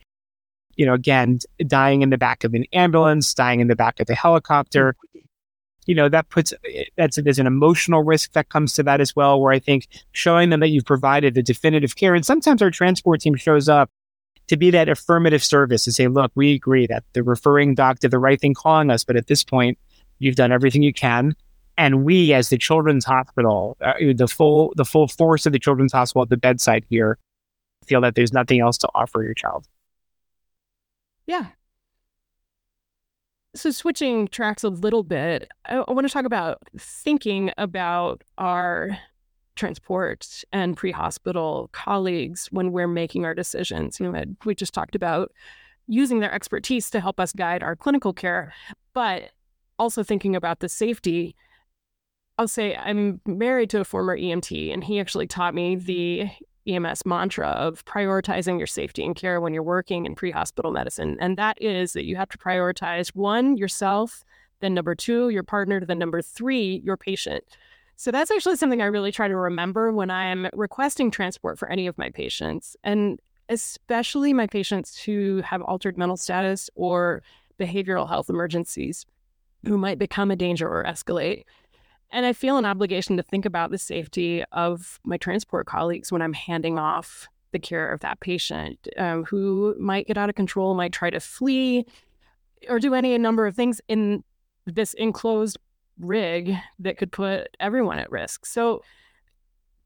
you 0.77 0.85
know, 0.85 0.93
again, 0.93 1.37
dying 1.67 2.01
in 2.01 2.11
the 2.11 2.17
back 2.17 2.45
of 2.45 2.53
an 2.53 2.63
ambulance, 2.71 3.33
dying 3.33 3.59
in 3.59 3.67
the 3.67 3.75
back 3.75 3.99
of 3.99 4.09
a 4.09 4.15
helicopter 4.15 4.95
you 5.85 5.95
know, 5.95 6.09
that 6.09 6.29
puts, 6.29 6.53
that's, 6.95 7.17
there's 7.21 7.39
an 7.39 7.47
emotional 7.47 8.03
risk 8.03 8.33
that 8.33 8.49
comes 8.49 8.73
to 8.73 8.83
that 8.83 9.01
as 9.01 9.15
well, 9.15 9.41
where 9.41 9.51
I 9.51 9.59
think 9.59 9.87
showing 10.11 10.49
them 10.49 10.59
that 10.59 10.69
you've 10.69 10.85
provided 10.85 11.33
the 11.33 11.43
definitive 11.43 11.95
care. 11.95 12.13
And 12.13 12.25
sometimes 12.25 12.61
our 12.61 12.71
transport 12.71 13.21
team 13.21 13.35
shows 13.35 13.67
up 13.67 13.89
to 14.47 14.57
be 14.57 14.69
that 14.71 14.89
affirmative 14.89 15.43
service 15.43 15.83
to 15.85 15.91
say, 15.91 16.07
look, 16.07 16.31
we 16.35 16.53
agree 16.53 16.85
that 16.87 17.03
the 17.13 17.23
referring 17.23 17.73
doc 17.73 17.99
did 17.99 18.11
the 18.11 18.19
right 18.19 18.39
thing 18.39 18.53
calling 18.53 18.89
us, 18.89 19.03
but 19.03 19.15
at 19.15 19.27
this 19.27 19.43
point, 19.43 19.77
you've 20.19 20.35
done 20.35 20.51
everything 20.51 20.83
you 20.83 20.93
can. 20.93 21.35
And 21.77 22.03
we, 22.03 22.33
as 22.33 22.49
the 22.49 22.57
children's 22.57 23.05
hospital, 23.05 23.77
uh, 23.81 23.93
the 24.15 24.27
full 24.27 24.73
the 24.75 24.85
full 24.85 25.07
force 25.07 25.45
of 25.45 25.53
the 25.53 25.59
children's 25.59 25.93
hospital 25.93 26.23
at 26.23 26.29
the 26.29 26.37
bedside 26.37 26.85
here, 26.89 27.17
feel 27.85 28.01
that 28.01 28.15
there's 28.15 28.33
nothing 28.33 28.59
else 28.59 28.77
to 28.79 28.89
offer 28.93 29.23
your 29.23 29.33
child. 29.33 29.67
Yeah, 31.25 31.47
so, 33.53 33.69
switching 33.69 34.29
tracks 34.29 34.63
a 34.63 34.69
little 34.69 35.03
bit, 35.03 35.51
I, 35.65 35.75
I 35.75 35.91
want 35.91 36.07
to 36.07 36.13
talk 36.13 36.23
about 36.25 36.59
thinking 36.77 37.51
about 37.57 38.23
our 38.37 38.97
transport 39.57 40.43
and 40.53 40.77
pre 40.77 40.91
hospital 40.91 41.69
colleagues 41.73 42.47
when 42.51 42.71
we're 42.71 42.87
making 42.87 43.25
our 43.25 43.35
decisions. 43.35 43.99
You 43.99 44.09
know, 44.09 44.23
we 44.45 44.55
just 44.55 44.73
talked 44.73 44.95
about 44.95 45.33
using 45.87 46.21
their 46.21 46.33
expertise 46.33 46.89
to 46.91 47.01
help 47.01 47.19
us 47.19 47.33
guide 47.33 47.61
our 47.61 47.75
clinical 47.75 48.13
care, 48.13 48.53
but 48.93 49.31
also 49.77 50.01
thinking 50.01 50.33
about 50.35 50.61
the 50.61 50.69
safety. 50.69 51.35
I'll 52.41 52.47
say 52.47 52.75
I'm 52.75 53.21
married 53.27 53.69
to 53.69 53.81
a 53.81 53.85
former 53.85 54.17
EMT, 54.17 54.73
and 54.73 54.83
he 54.83 54.99
actually 54.99 55.27
taught 55.27 55.53
me 55.53 55.75
the 55.75 56.27
EMS 56.67 57.05
mantra 57.05 57.49
of 57.49 57.85
prioritizing 57.85 58.57
your 58.57 58.65
safety 58.65 59.05
and 59.05 59.15
care 59.15 59.39
when 59.39 59.53
you're 59.53 59.61
working 59.61 60.07
in 60.07 60.15
pre 60.15 60.31
hospital 60.31 60.71
medicine. 60.71 61.17
And 61.21 61.37
that 61.37 61.61
is 61.61 61.93
that 61.93 62.05
you 62.05 62.15
have 62.15 62.29
to 62.29 62.39
prioritize 62.39 63.09
one, 63.09 63.57
yourself, 63.57 64.23
then 64.59 64.73
number 64.73 64.95
two, 64.95 65.29
your 65.29 65.43
partner, 65.43 65.85
then 65.85 65.99
number 65.99 66.19
three, 66.23 66.81
your 66.83 66.97
patient. 66.97 67.43
So 67.95 68.09
that's 68.09 68.31
actually 68.31 68.55
something 68.55 68.81
I 68.81 68.85
really 68.85 69.11
try 69.11 69.27
to 69.27 69.35
remember 69.35 69.91
when 69.91 70.09
I'm 70.09 70.49
requesting 70.53 71.11
transport 71.11 71.59
for 71.59 71.69
any 71.69 71.85
of 71.85 71.95
my 71.99 72.09
patients, 72.09 72.75
and 72.83 73.19
especially 73.49 74.33
my 74.33 74.47
patients 74.47 74.99
who 74.99 75.43
have 75.45 75.61
altered 75.61 75.95
mental 75.95 76.17
status 76.17 76.71
or 76.73 77.21
behavioral 77.59 78.09
health 78.09 78.31
emergencies 78.31 79.05
who 79.63 79.77
might 79.77 79.99
become 79.99 80.31
a 80.31 80.35
danger 80.35 80.67
or 80.67 80.83
escalate. 80.83 81.43
And 82.11 82.25
I 82.25 82.33
feel 82.33 82.57
an 82.57 82.65
obligation 82.65 83.17
to 83.17 83.23
think 83.23 83.45
about 83.45 83.71
the 83.71 83.77
safety 83.77 84.43
of 84.51 84.99
my 85.03 85.17
transport 85.17 85.65
colleagues 85.65 86.11
when 86.11 86.21
I'm 86.21 86.33
handing 86.33 86.77
off 86.77 87.27
the 87.51 87.59
care 87.59 87.91
of 87.91 88.01
that 88.01 88.19
patient 88.19 88.87
um, 88.97 89.23
who 89.25 89.75
might 89.79 90.07
get 90.07 90.17
out 90.17 90.29
of 90.29 90.35
control, 90.35 90.73
might 90.73 90.93
try 90.93 91.09
to 91.09 91.19
flee, 91.19 91.85
or 92.69 92.79
do 92.79 92.93
any 92.93 93.17
number 93.17 93.47
of 93.47 93.55
things 93.55 93.81
in 93.87 94.23
this 94.65 94.93
enclosed 94.95 95.57
rig 95.99 96.55
that 96.79 96.97
could 96.97 97.11
put 97.11 97.55
everyone 97.59 97.99
at 97.99 98.11
risk. 98.11 98.45
So, 98.45 98.81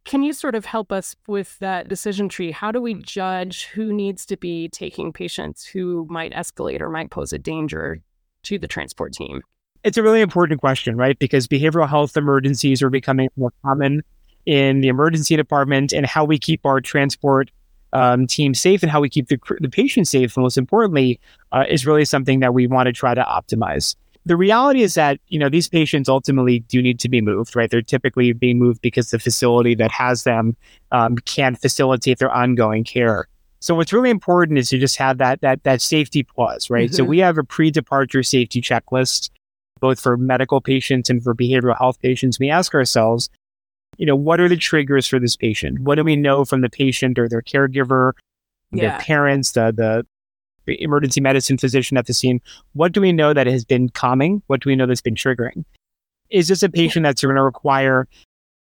can 0.03 0.21
you 0.21 0.33
sort 0.33 0.53
of 0.53 0.65
help 0.65 0.91
us 0.91 1.15
with 1.27 1.57
that 1.59 1.87
decision 1.87 2.29
tree? 2.29 2.51
How 2.51 2.71
do 2.71 2.79
we 2.79 2.93
judge 2.93 3.65
who 3.73 3.91
needs 3.91 4.23
to 4.27 4.37
be 4.37 4.69
taking 4.69 5.11
patients 5.11 5.65
who 5.65 6.05
might 6.11 6.31
escalate 6.31 6.79
or 6.79 6.89
might 6.89 7.09
pose 7.09 7.33
a 7.33 7.39
danger 7.39 8.03
to 8.43 8.59
the 8.59 8.67
transport 8.67 9.13
team? 9.13 9.41
It's 9.85 9.97
a 9.97 10.03
really 10.03 10.21
important 10.21 10.59
question, 10.59 10.97
right? 10.97 11.17
Because 11.17 11.47
behavioral 11.47 11.87
health 11.87 12.17
emergencies 12.17 12.81
are 12.81 12.89
becoming 12.89 13.29
more 13.37 13.53
common 13.63 14.01
in 14.47 14.81
the 14.81 14.87
emergency 14.87 15.35
department, 15.35 15.93
and 15.93 16.07
how 16.07 16.25
we 16.25 16.39
keep 16.39 16.65
our 16.65 16.81
transport 16.81 17.51
um, 17.93 18.25
team 18.25 18.55
safe 18.55 18.81
and 18.81 18.91
how 18.91 18.99
we 18.99 19.09
keep 19.09 19.27
the, 19.27 19.39
the 19.59 19.69
patient 19.69 20.07
safe, 20.07 20.35
most 20.37 20.57
importantly, 20.57 21.19
uh, 21.51 21.65
is 21.69 21.85
really 21.85 22.03
something 22.03 22.39
that 22.39 22.53
we 22.53 22.65
want 22.65 22.87
to 22.87 22.93
try 22.93 23.13
to 23.13 23.23
optimize. 23.23 23.95
The 24.25 24.35
reality 24.35 24.81
is 24.81 24.95
that 24.95 25.19
you 25.27 25.37
know 25.37 25.49
these 25.49 25.69
patients 25.69 26.09
ultimately 26.09 26.61
do 26.61 26.81
need 26.81 26.99
to 27.01 27.09
be 27.09 27.21
moved, 27.21 27.55
right? 27.55 27.69
They're 27.69 27.83
typically 27.83 28.33
being 28.33 28.57
moved 28.57 28.81
because 28.81 29.11
the 29.11 29.19
facility 29.19 29.75
that 29.75 29.91
has 29.91 30.23
them 30.23 30.57
um, 30.91 31.17
can't 31.17 31.61
facilitate 31.61 32.17
their 32.17 32.31
ongoing 32.31 32.83
care. 32.83 33.27
So 33.59 33.75
what's 33.75 33.93
really 33.93 34.09
important 34.09 34.57
is 34.57 34.69
to 34.69 34.79
just 34.79 34.97
have 34.97 35.19
that 35.19 35.41
that 35.41 35.63
that 35.63 35.79
safety 35.79 36.23
pause, 36.23 36.71
right? 36.71 36.89
Mm-hmm. 36.89 36.95
So 36.95 37.03
we 37.03 37.19
have 37.19 37.37
a 37.37 37.43
pre-departure 37.43 38.23
safety 38.23 38.61
checklist 38.61 39.29
both 39.79 39.99
for 39.99 40.17
medical 40.17 40.61
patients 40.61 41.09
and 41.09 41.23
for 41.23 41.35
behavioral 41.35 41.77
health 41.77 41.99
patients, 42.01 42.39
we 42.39 42.49
ask 42.49 42.73
ourselves, 42.73 43.29
you 43.97 44.05
know, 44.05 44.15
what 44.15 44.39
are 44.39 44.49
the 44.49 44.57
triggers 44.57 45.07
for 45.07 45.19
this 45.19 45.35
patient? 45.35 45.79
What 45.79 45.95
do 45.95 46.03
we 46.03 46.15
know 46.15 46.45
from 46.45 46.61
the 46.61 46.69
patient 46.69 47.17
or 47.19 47.27
their 47.27 47.41
caregiver, 47.41 48.13
yeah. 48.71 48.89
their 48.89 48.99
parents, 48.99 49.51
the, 49.51 49.73
the 50.65 50.83
emergency 50.83 51.21
medicine 51.21 51.57
physician 51.57 51.97
at 51.97 52.07
the 52.07 52.13
scene? 52.13 52.41
What 52.73 52.91
do 52.91 53.01
we 53.01 53.11
know 53.11 53.33
that 53.33 53.47
has 53.47 53.65
been 53.65 53.89
calming? 53.89 54.41
What 54.47 54.61
do 54.61 54.69
we 54.69 54.75
know 54.75 54.85
that's 54.85 55.01
been 55.01 55.15
triggering? 55.15 55.65
Is 56.29 56.47
this 56.47 56.63
a 56.63 56.69
patient 56.69 57.03
that's 57.03 57.21
going 57.21 57.35
to 57.35 57.43
require 57.43 58.07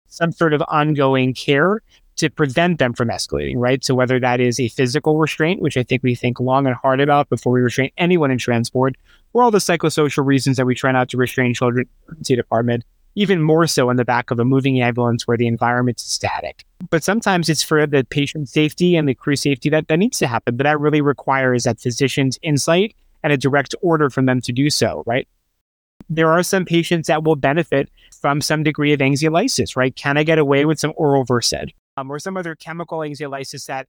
some 0.07 0.31
sort 0.31 0.53
of 0.53 0.63
ongoing 0.67 1.33
care 1.33 1.81
to 2.17 2.29
prevent 2.29 2.79
them 2.79 2.93
from 2.93 3.09
escalating, 3.09 3.55
right? 3.57 3.83
So 3.83 3.93
whether 3.93 4.19
that 4.19 4.39
is 4.39 4.59
a 4.59 4.69
physical 4.69 5.17
restraint, 5.17 5.61
which 5.61 5.77
I 5.77 5.83
think 5.83 6.03
we 6.03 6.15
think 6.15 6.39
long 6.39 6.65
and 6.65 6.75
hard 6.75 7.01
about 7.01 7.29
before 7.29 7.53
we 7.53 7.61
restrain 7.61 7.91
anyone 7.97 8.31
in 8.31 8.37
transport, 8.37 8.95
or 9.33 9.43
all 9.43 9.51
the 9.51 9.57
psychosocial 9.57 10.25
reasons 10.25 10.57
that 10.57 10.65
we 10.65 10.75
try 10.75 10.91
not 10.91 11.09
to 11.09 11.17
restrain 11.17 11.53
children 11.53 11.87
in 12.09 12.17
the 12.23 12.35
department, 12.35 12.85
even 13.15 13.41
more 13.41 13.67
so 13.67 13.89
in 13.89 13.97
the 13.97 14.05
back 14.05 14.31
of 14.31 14.39
a 14.39 14.45
moving 14.45 14.81
ambulance 14.81 15.27
where 15.27 15.37
the 15.37 15.47
environment 15.47 15.99
is 15.99 16.07
static. 16.07 16.65
But 16.89 17.03
sometimes 17.03 17.49
it's 17.49 17.63
for 17.63 17.85
the 17.85 18.05
patient 18.05 18.49
safety 18.49 18.95
and 18.95 19.07
the 19.07 19.15
crew 19.15 19.35
safety 19.35 19.69
that, 19.69 19.87
that 19.87 19.97
needs 19.97 20.17
to 20.19 20.27
happen. 20.27 20.55
But 20.57 20.65
that 20.65 20.79
really 20.79 21.01
requires 21.01 21.63
that 21.63 21.79
physician's 21.79 22.37
insight 22.41 22.93
and 23.23 23.33
a 23.33 23.37
direct 23.37 23.73
order 23.81 24.09
from 24.09 24.25
them 24.25 24.41
to 24.41 24.51
do 24.51 24.69
so, 24.69 25.03
right? 25.05 25.27
There 26.09 26.31
are 26.31 26.43
some 26.43 26.65
patients 26.65 27.07
that 27.07 27.23
will 27.23 27.35
benefit 27.35 27.89
from 28.21 28.41
some 28.41 28.63
degree 28.63 28.93
of 28.93 28.99
anxiolysis, 28.99 29.75
right? 29.75 29.95
Can 29.95 30.17
I 30.17 30.23
get 30.23 30.37
away 30.37 30.65
with 30.65 30.79
some 30.79 30.93
oral 30.95 31.23
Versed? 31.23 31.73
Um, 31.97 32.11
or 32.11 32.19
some 32.19 32.37
other 32.37 32.55
chemical 32.55 32.99
anxiolysis 32.99 33.65
that 33.65 33.87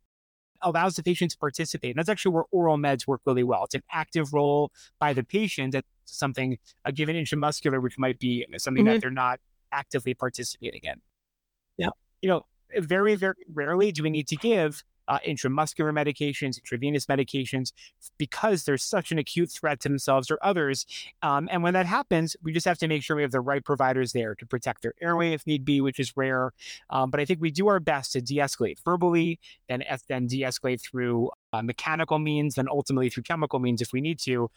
allows 0.62 0.96
the 0.96 1.02
patient 1.02 1.30
to 1.32 1.38
participate. 1.38 1.90
And 1.90 1.98
that's 1.98 2.08
actually 2.08 2.32
where 2.34 2.44
oral 2.50 2.78
meds 2.78 3.06
work 3.06 3.20
really 3.26 3.42
well. 3.42 3.64
It's 3.64 3.74
an 3.74 3.82
active 3.92 4.32
role 4.32 4.72
by 4.98 5.12
the 5.12 5.22
patient 5.22 5.74
at 5.74 5.84
something, 6.04 6.58
a 6.84 6.92
given 6.92 7.16
intramuscular, 7.16 7.82
which 7.82 7.98
might 7.98 8.18
be 8.18 8.46
something 8.56 8.84
mm-hmm. 8.84 8.94
that 8.94 9.00
they're 9.00 9.10
not 9.10 9.40
actively 9.72 10.14
participating 10.14 10.80
in. 10.84 11.00
Yeah. 11.76 11.90
You 12.22 12.28
know, 12.30 12.46
very, 12.78 13.14
very 13.14 13.34
rarely 13.52 13.92
do 13.92 14.02
we 14.02 14.10
need 14.10 14.28
to 14.28 14.36
give 14.36 14.82
uh, 15.08 15.18
intramuscular 15.26 15.92
medications, 15.92 16.58
intravenous 16.58 17.06
medications, 17.06 17.72
because 18.18 18.64
there's 18.64 18.82
such 18.82 19.12
an 19.12 19.18
acute 19.18 19.50
threat 19.50 19.80
to 19.80 19.88
themselves 19.88 20.30
or 20.30 20.38
others. 20.42 20.86
Um, 21.22 21.48
and 21.50 21.62
when 21.62 21.74
that 21.74 21.86
happens, 21.86 22.36
we 22.42 22.52
just 22.52 22.66
have 22.66 22.78
to 22.78 22.88
make 22.88 23.02
sure 23.02 23.16
we 23.16 23.22
have 23.22 23.32
the 23.32 23.40
right 23.40 23.64
providers 23.64 24.12
there 24.12 24.34
to 24.34 24.46
protect 24.46 24.82
their 24.82 24.94
airway 25.00 25.32
if 25.32 25.46
need 25.46 25.64
be, 25.64 25.80
which 25.80 25.98
is 25.98 26.16
rare. 26.16 26.52
Um, 26.90 27.10
but 27.10 27.20
I 27.20 27.24
think 27.24 27.40
we 27.40 27.50
do 27.50 27.68
our 27.68 27.80
best 27.80 28.12
to 28.12 28.20
de-escalate 28.20 28.78
verbally, 28.84 29.38
then 29.68 29.82
then 30.08 30.26
de-escalate 30.26 30.80
through 30.80 31.30
uh, 31.52 31.62
mechanical 31.62 32.18
means, 32.18 32.54
then 32.54 32.68
ultimately 32.68 33.10
through 33.10 33.22
chemical 33.24 33.58
means 33.58 33.80
if 33.82 33.92
we 33.92 34.00
need 34.00 34.18
to. 34.20 34.50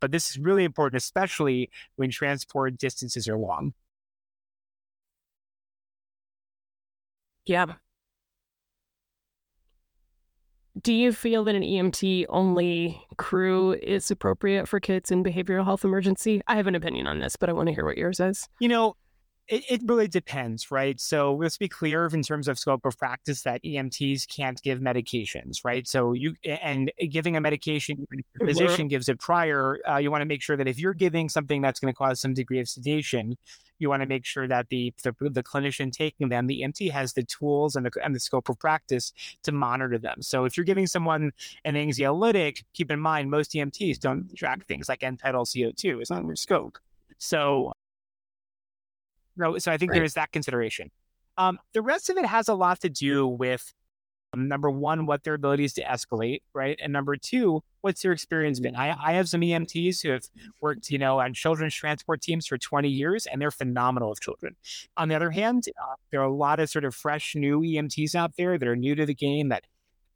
But 0.00 0.12
this 0.12 0.30
is 0.30 0.38
really 0.38 0.64
important, 0.64 1.02
especially 1.02 1.70
when 1.96 2.10
transport 2.10 2.76
distances 2.78 3.28
are 3.28 3.38
long. 3.38 3.72
Yeah, 7.46 7.76
do 10.82 10.92
you 10.92 11.12
feel 11.12 11.44
that 11.44 11.54
an 11.54 11.62
EMT 11.62 12.26
only 12.28 13.00
crew 13.16 13.72
is 13.72 14.10
appropriate 14.10 14.68
for 14.68 14.78
kids 14.78 15.10
in 15.10 15.24
behavioral 15.24 15.64
health 15.64 15.84
emergency? 15.84 16.42
I 16.46 16.56
have 16.56 16.66
an 16.66 16.74
opinion 16.74 17.06
on 17.06 17.18
this, 17.18 17.36
but 17.36 17.48
I 17.48 17.52
want 17.52 17.68
to 17.68 17.74
hear 17.74 17.84
what 17.84 17.96
yours 17.96 18.20
is. 18.20 18.48
You 18.60 18.68
know, 18.68 18.96
it, 19.48 19.64
it 19.68 19.80
really 19.84 20.08
depends, 20.08 20.70
right? 20.70 20.98
So 21.00 21.34
let's 21.34 21.56
be 21.56 21.68
clear 21.68 22.06
in 22.06 22.22
terms 22.22 22.48
of 22.48 22.58
scope 22.58 22.84
of 22.84 22.98
practice 22.98 23.42
that 23.42 23.62
EMTs 23.62 24.26
can't 24.28 24.60
give 24.62 24.80
medications, 24.80 25.64
right? 25.64 25.86
So 25.86 26.12
you 26.12 26.34
and 26.44 26.90
giving 27.10 27.36
a 27.36 27.40
medication, 27.40 28.06
your 28.10 28.48
physician 28.48 28.88
gives 28.88 29.08
it 29.08 29.20
prior. 29.20 29.78
Uh, 29.88 29.98
you 29.98 30.10
want 30.10 30.22
to 30.22 30.26
make 30.26 30.42
sure 30.42 30.56
that 30.56 30.66
if 30.66 30.78
you're 30.78 30.94
giving 30.94 31.28
something 31.28 31.62
that's 31.62 31.78
going 31.78 31.92
to 31.92 31.96
cause 31.96 32.20
some 32.20 32.34
degree 32.34 32.58
of 32.58 32.68
sedation, 32.68 33.36
you 33.78 33.88
want 33.88 34.02
to 34.02 34.08
make 34.08 34.24
sure 34.24 34.48
that 34.48 34.68
the, 34.70 34.92
the, 35.04 35.14
the 35.20 35.42
clinician 35.42 35.92
taking 35.92 36.28
them, 36.28 36.46
the 36.46 36.62
EMT, 36.62 36.90
has 36.90 37.12
the 37.12 37.22
tools 37.22 37.76
and 37.76 37.86
the 37.86 37.90
and 38.02 38.14
the 38.14 38.20
scope 38.20 38.48
of 38.48 38.58
practice 38.58 39.12
to 39.44 39.52
monitor 39.52 39.98
them. 39.98 40.22
So 40.22 40.44
if 40.44 40.56
you're 40.56 40.64
giving 40.64 40.86
someone 40.86 41.32
an 41.64 41.74
anxiolytic, 41.74 42.64
keep 42.72 42.90
in 42.90 42.98
mind 42.98 43.30
most 43.30 43.52
EMTs 43.52 44.00
don't 44.00 44.34
track 44.34 44.66
things 44.66 44.88
like 44.88 45.02
end-tidal 45.02 45.44
CO2. 45.44 46.00
It's 46.00 46.10
not 46.10 46.20
in 46.20 46.26
their 46.26 46.36
scope. 46.36 46.78
So 47.18 47.72
so 49.58 49.72
I 49.72 49.76
think 49.76 49.90
right. 49.90 49.96
there 49.96 50.04
is 50.04 50.14
that 50.14 50.32
consideration. 50.32 50.90
Um, 51.38 51.58
the 51.74 51.82
rest 51.82 52.08
of 52.08 52.16
it 52.16 52.24
has 52.24 52.48
a 52.48 52.54
lot 52.54 52.80
to 52.80 52.88
do 52.88 53.26
with 53.26 53.72
um, 54.32 54.48
number 54.48 54.70
one, 54.70 55.06
what 55.06 55.22
their 55.24 55.34
abilities 55.34 55.74
to 55.74 55.82
escalate, 55.82 56.42
right? 56.54 56.78
And 56.82 56.92
number 56.92 57.16
two, 57.16 57.62
what's 57.80 58.02
their 58.02 58.12
experience 58.12 58.60
been? 58.60 58.74
I, 58.74 58.96
I 59.00 59.12
have 59.12 59.28
some 59.28 59.40
EMTs 59.40 60.02
who 60.02 60.10
have 60.10 60.24
worked, 60.60 60.90
you 60.90 60.98
know, 60.98 61.20
on 61.20 61.34
children's 61.34 61.74
transport 61.74 62.22
teams 62.22 62.46
for 62.46 62.58
20 62.58 62.88
years, 62.88 63.26
and 63.26 63.40
they're 63.40 63.50
phenomenal 63.50 64.10
with 64.10 64.20
children. 64.20 64.56
On 64.96 65.08
the 65.08 65.14
other 65.14 65.30
hand, 65.30 65.64
uh, 65.80 65.94
there 66.10 66.20
are 66.20 66.24
a 66.24 66.34
lot 66.34 66.60
of 66.60 66.68
sort 66.68 66.84
of 66.84 66.94
fresh 66.94 67.34
new 67.34 67.60
EMTs 67.60 68.14
out 68.14 68.32
there 68.36 68.58
that 68.58 68.68
are 68.68 68.76
new 68.76 68.94
to 68.94 69.06
the 69.06 69.14
game 69.14 69.48
that 69.50 69.64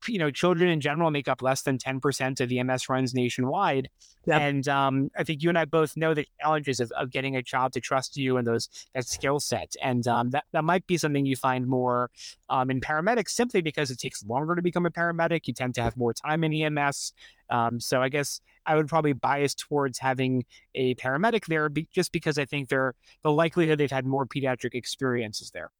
you 0.06 0.18
know, 0.18 0.30
children 0.30 0.70
in 0.70 0.80
general 0.80 1.10
make 1.10 1.28
up 1.28 1.42
less 1.42 1.62
than 1.62 1.78
10% 1.78 2.40
of 2.40 2.52
EMS 2.52 2.88
runs 2.88 3.14
nationwide. 3.14 3.88
Yep. 4.26 4.40
And 4.40 4.68
um, 4.68 5.10
I 5.16 5.24
think 5.24 5.42
you 5.42 5.48
and 5.48 5.58
I 5.58 5.64
both 5.64 5.96
know 5.96 6.14
the 6.14 6.26
challenges 6.40 6.80
of, 6.80 6.90
of 6.92 7.10
getting 7.10 7.36
a 7.36 7.42
child 7.42 7.72
to 7.74 7.80
trust 7.80 8.16
you 8.16 8.36
and 8.36 8.46
those 8.46 8.68
that 8.94 9.06
skill 9.06 9.40
set. 9.40 9.74
And 9.82 10.06
um, 10.06 10.30
that, 10.30 10.44
that 10.52 10.64
might 10.64 10.86
be 10.86 10.96
something 10.96 11.26
you 11.26 11.36
find 11.36 11.66
more 11.66 12.10
um, 12.48 12.70
in 12.70 12.80
paramedics 12.80 13.30
simply 13.30 13.60
because 13.60 13.90
it 13.90 13.98
takes 13.98 14.24
longer 14.24 14.54
to 14.54 14.62
become 14.62 14.86
a 14.86 14.90
paramedic. 14.90 15.46
You 15.46 15.54
tend 15.54 15.74
to 15.76 15.82
have 15.82 15.96
more 15.96 16.12
time 16.12 16.44
in 16.44 16.52
EMS. 16.52 17.12
Um, 17.48 17.80
so 17.80 18.00
I 18.00 18.08
guess 18.08 18.40
I 18.66 18.76
would 18.76 18.88
probably 18.88 19.12
bias 19.12 19.54
towards 19.54 19.98
having 19.98 20.44
a 20.74 20.94
paramedic 20.96 21.46
there 21.46 21.68
be, 21.68 21.88
just 21.92 22.12
because 22.12 22.38
I 22.38 22.44
think 22.44 22.68
they're 22.68 22.94
the 23.22 23.32
likelihood 23.32 23.78
they've 23.78 23.90
had 23.90 24.06
more 24.06 24.26
pediatric 24.26 24.74
experiences 24.74 25.50
there. 25.50 25.70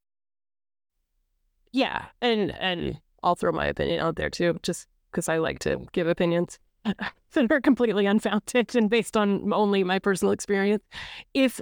Yeah. 1.73 2.07
And, 2.21 2.51
and, 2.59 3.01
I'll 3.23 3.35
throw 3.35 3.53
my 3.53 3.67
opinion 3.67 4.01
out 4.01 4.17
there 4.17 4.31
too, 4.31 4.59
just 4.63 4.87
because 5.11 5.29
I 5.29 5.39
like 5.39 5.59
to 5.61 5.87
give 5.93 6.07
opinions 6.07 6.59
that 6.85 7.51
are 7.51 7.61
completely 7.61 8.07
unfounded 8.07 8.75
and 8.75 8.89
based 8.89 9.17
on 9.17 9.53
only 9.53 9.85
my 9.85 9.99
personal 9.99 10.33
experience. 10.33 10.83
If 11.35 11.61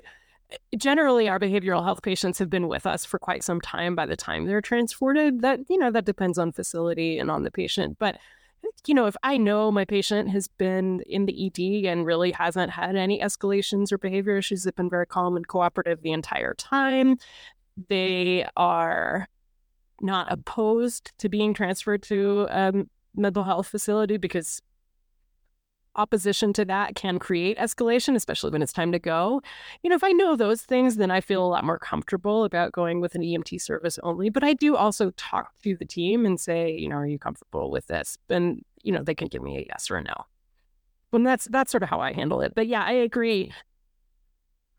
generally 0.76 1.28
our 1.28 1.38
behavioral 1.38 1.84
health 1.84 2.02
patients 2.02 2.38
have 2.38 2.48
been 2.48 2.68
with 2.68 2.86
us 2.86 3.04
for 3.04 3.18
quite 3.18 3.42
some 3.42 3.60
time 3.60 3.94
by 3.94 4.06
the 4.06 4.16
time 4.16 4.46
they're 4.46 4.60
transported, 4.60 5.42
that 5.42 5.60
you 5.68 5.78
know 5.78 5.90
that 5.90 6.04
depends 6.04 6.38
on 6.38 6.52
facility 6.52 7.18
and 7.18 7.30
on 7.30 7.42
the 7.42 7.50
patient, 7.50 7.98
but 7.98 8.18
you 8.86 8.94
know, 8.94 9.06
if 9.06 9.16
I 9.22 9.36
know 9.36 9.70
my 9.70 9.84
patient 9.84 10.30
has 10.30 10.48
been 10.48 11.00
in 11.06 11.26
the 11.26 11.46
ED 11.46 11.86
and 11.86 12.06
really 12.06 12.32
hasn't 12.32 12.70
had 12.70 12.96
any 12.96 13.20
escalations 13.20 13.92
or 13.92 13.98
behavior 13.98 14.36
issues, 14.36 14.64
they've 14.64 14.74
been 14.74 14.90
very 14.90 15.06
calm 15.06 15.36
and 15.36 15.46
cooperative 15.46 16.02
the 16.02 16.12
entire 16.12 16.54
time. 16.54 17.18
They 17.88 18.46
are 18.56 19.28
not 20.00 20.30
opposed 20.30 21.12
to 21.18 21.28
being 21.28 21.54
transferred 21.54 22.02
to 22.04 22.46
a 22.50 22.72
mental 23.14 23.44
health 23.44 23.66
facility 23.66 24.16
because 24.16 24.62
opposition 25.96 26.52
to 26.52 26.64
that 26.64 26.94
can 26.94 27.18
create 27.18 27.58
escalation, 27.58 28.14
especially 28.14 28.50
when 28.50 28.62
it's 28.62 28.72
time 28.72 28.92
to 28.92 28.98
go. 28.98 29.42
You 29.82 29.90
know, 29.90 29.96
if 29.96 30.04
I 30.04 30.12
know 30.12 30.36
those 30.36 30.62
things, 30.62 30.96
then 30.96 31.10
I 31.10 31.20
feel 31.20 31.44
a 31.44 31.48
lot 31.48 31.64
more 31.64 31.78
comfortable 31.78 32.44
about 32.44 32.72
going 32.72 33.00
with 33.00 33.14
an 33.14 33.22
EMT 33.22 33.60
service 33.60 33.98
only. 34.02 34.30
But 34.30 34.44
I 34.44 34.54
do 34.54 34.76
also 34.76 35.10
talk 35.16 35.50
to 35.64 35.76
the 35.76 35.84
team 35.84 36.24
and 36.24 36.40
say, 36.40 36.72
you 36.72 36.88
know, 36.88 36.96
are 36.96 37.06
you 37.06 37.18
comfortable 37.18 37.70
with 37.70 37.88
this? 37.88 38.16
And, 38.30 38.64
you 38.82 38.92
know, 38.92 39.02
they 39.02 39.14
can 39.14 39.28
give 39.28 39.42
me 39.42 39.58
a 39.58 39.66
yes 39.68 39.90
or 39.90 39.96
a 39.96 40.02
no. 40.02 40.14
And 41.12 41.26
that's 41.26 41.46
that's 41.46 41.70
sort 41.70 41.82
of 41.82 41.88
how 41.88 42.00
I 42.00 42.12
handle 42.12 42.42
it. 42.42 42.54
But 42.54 42.66
yeah, 42.66 42.84
I 42.84 42.92
agree 42.92 43.52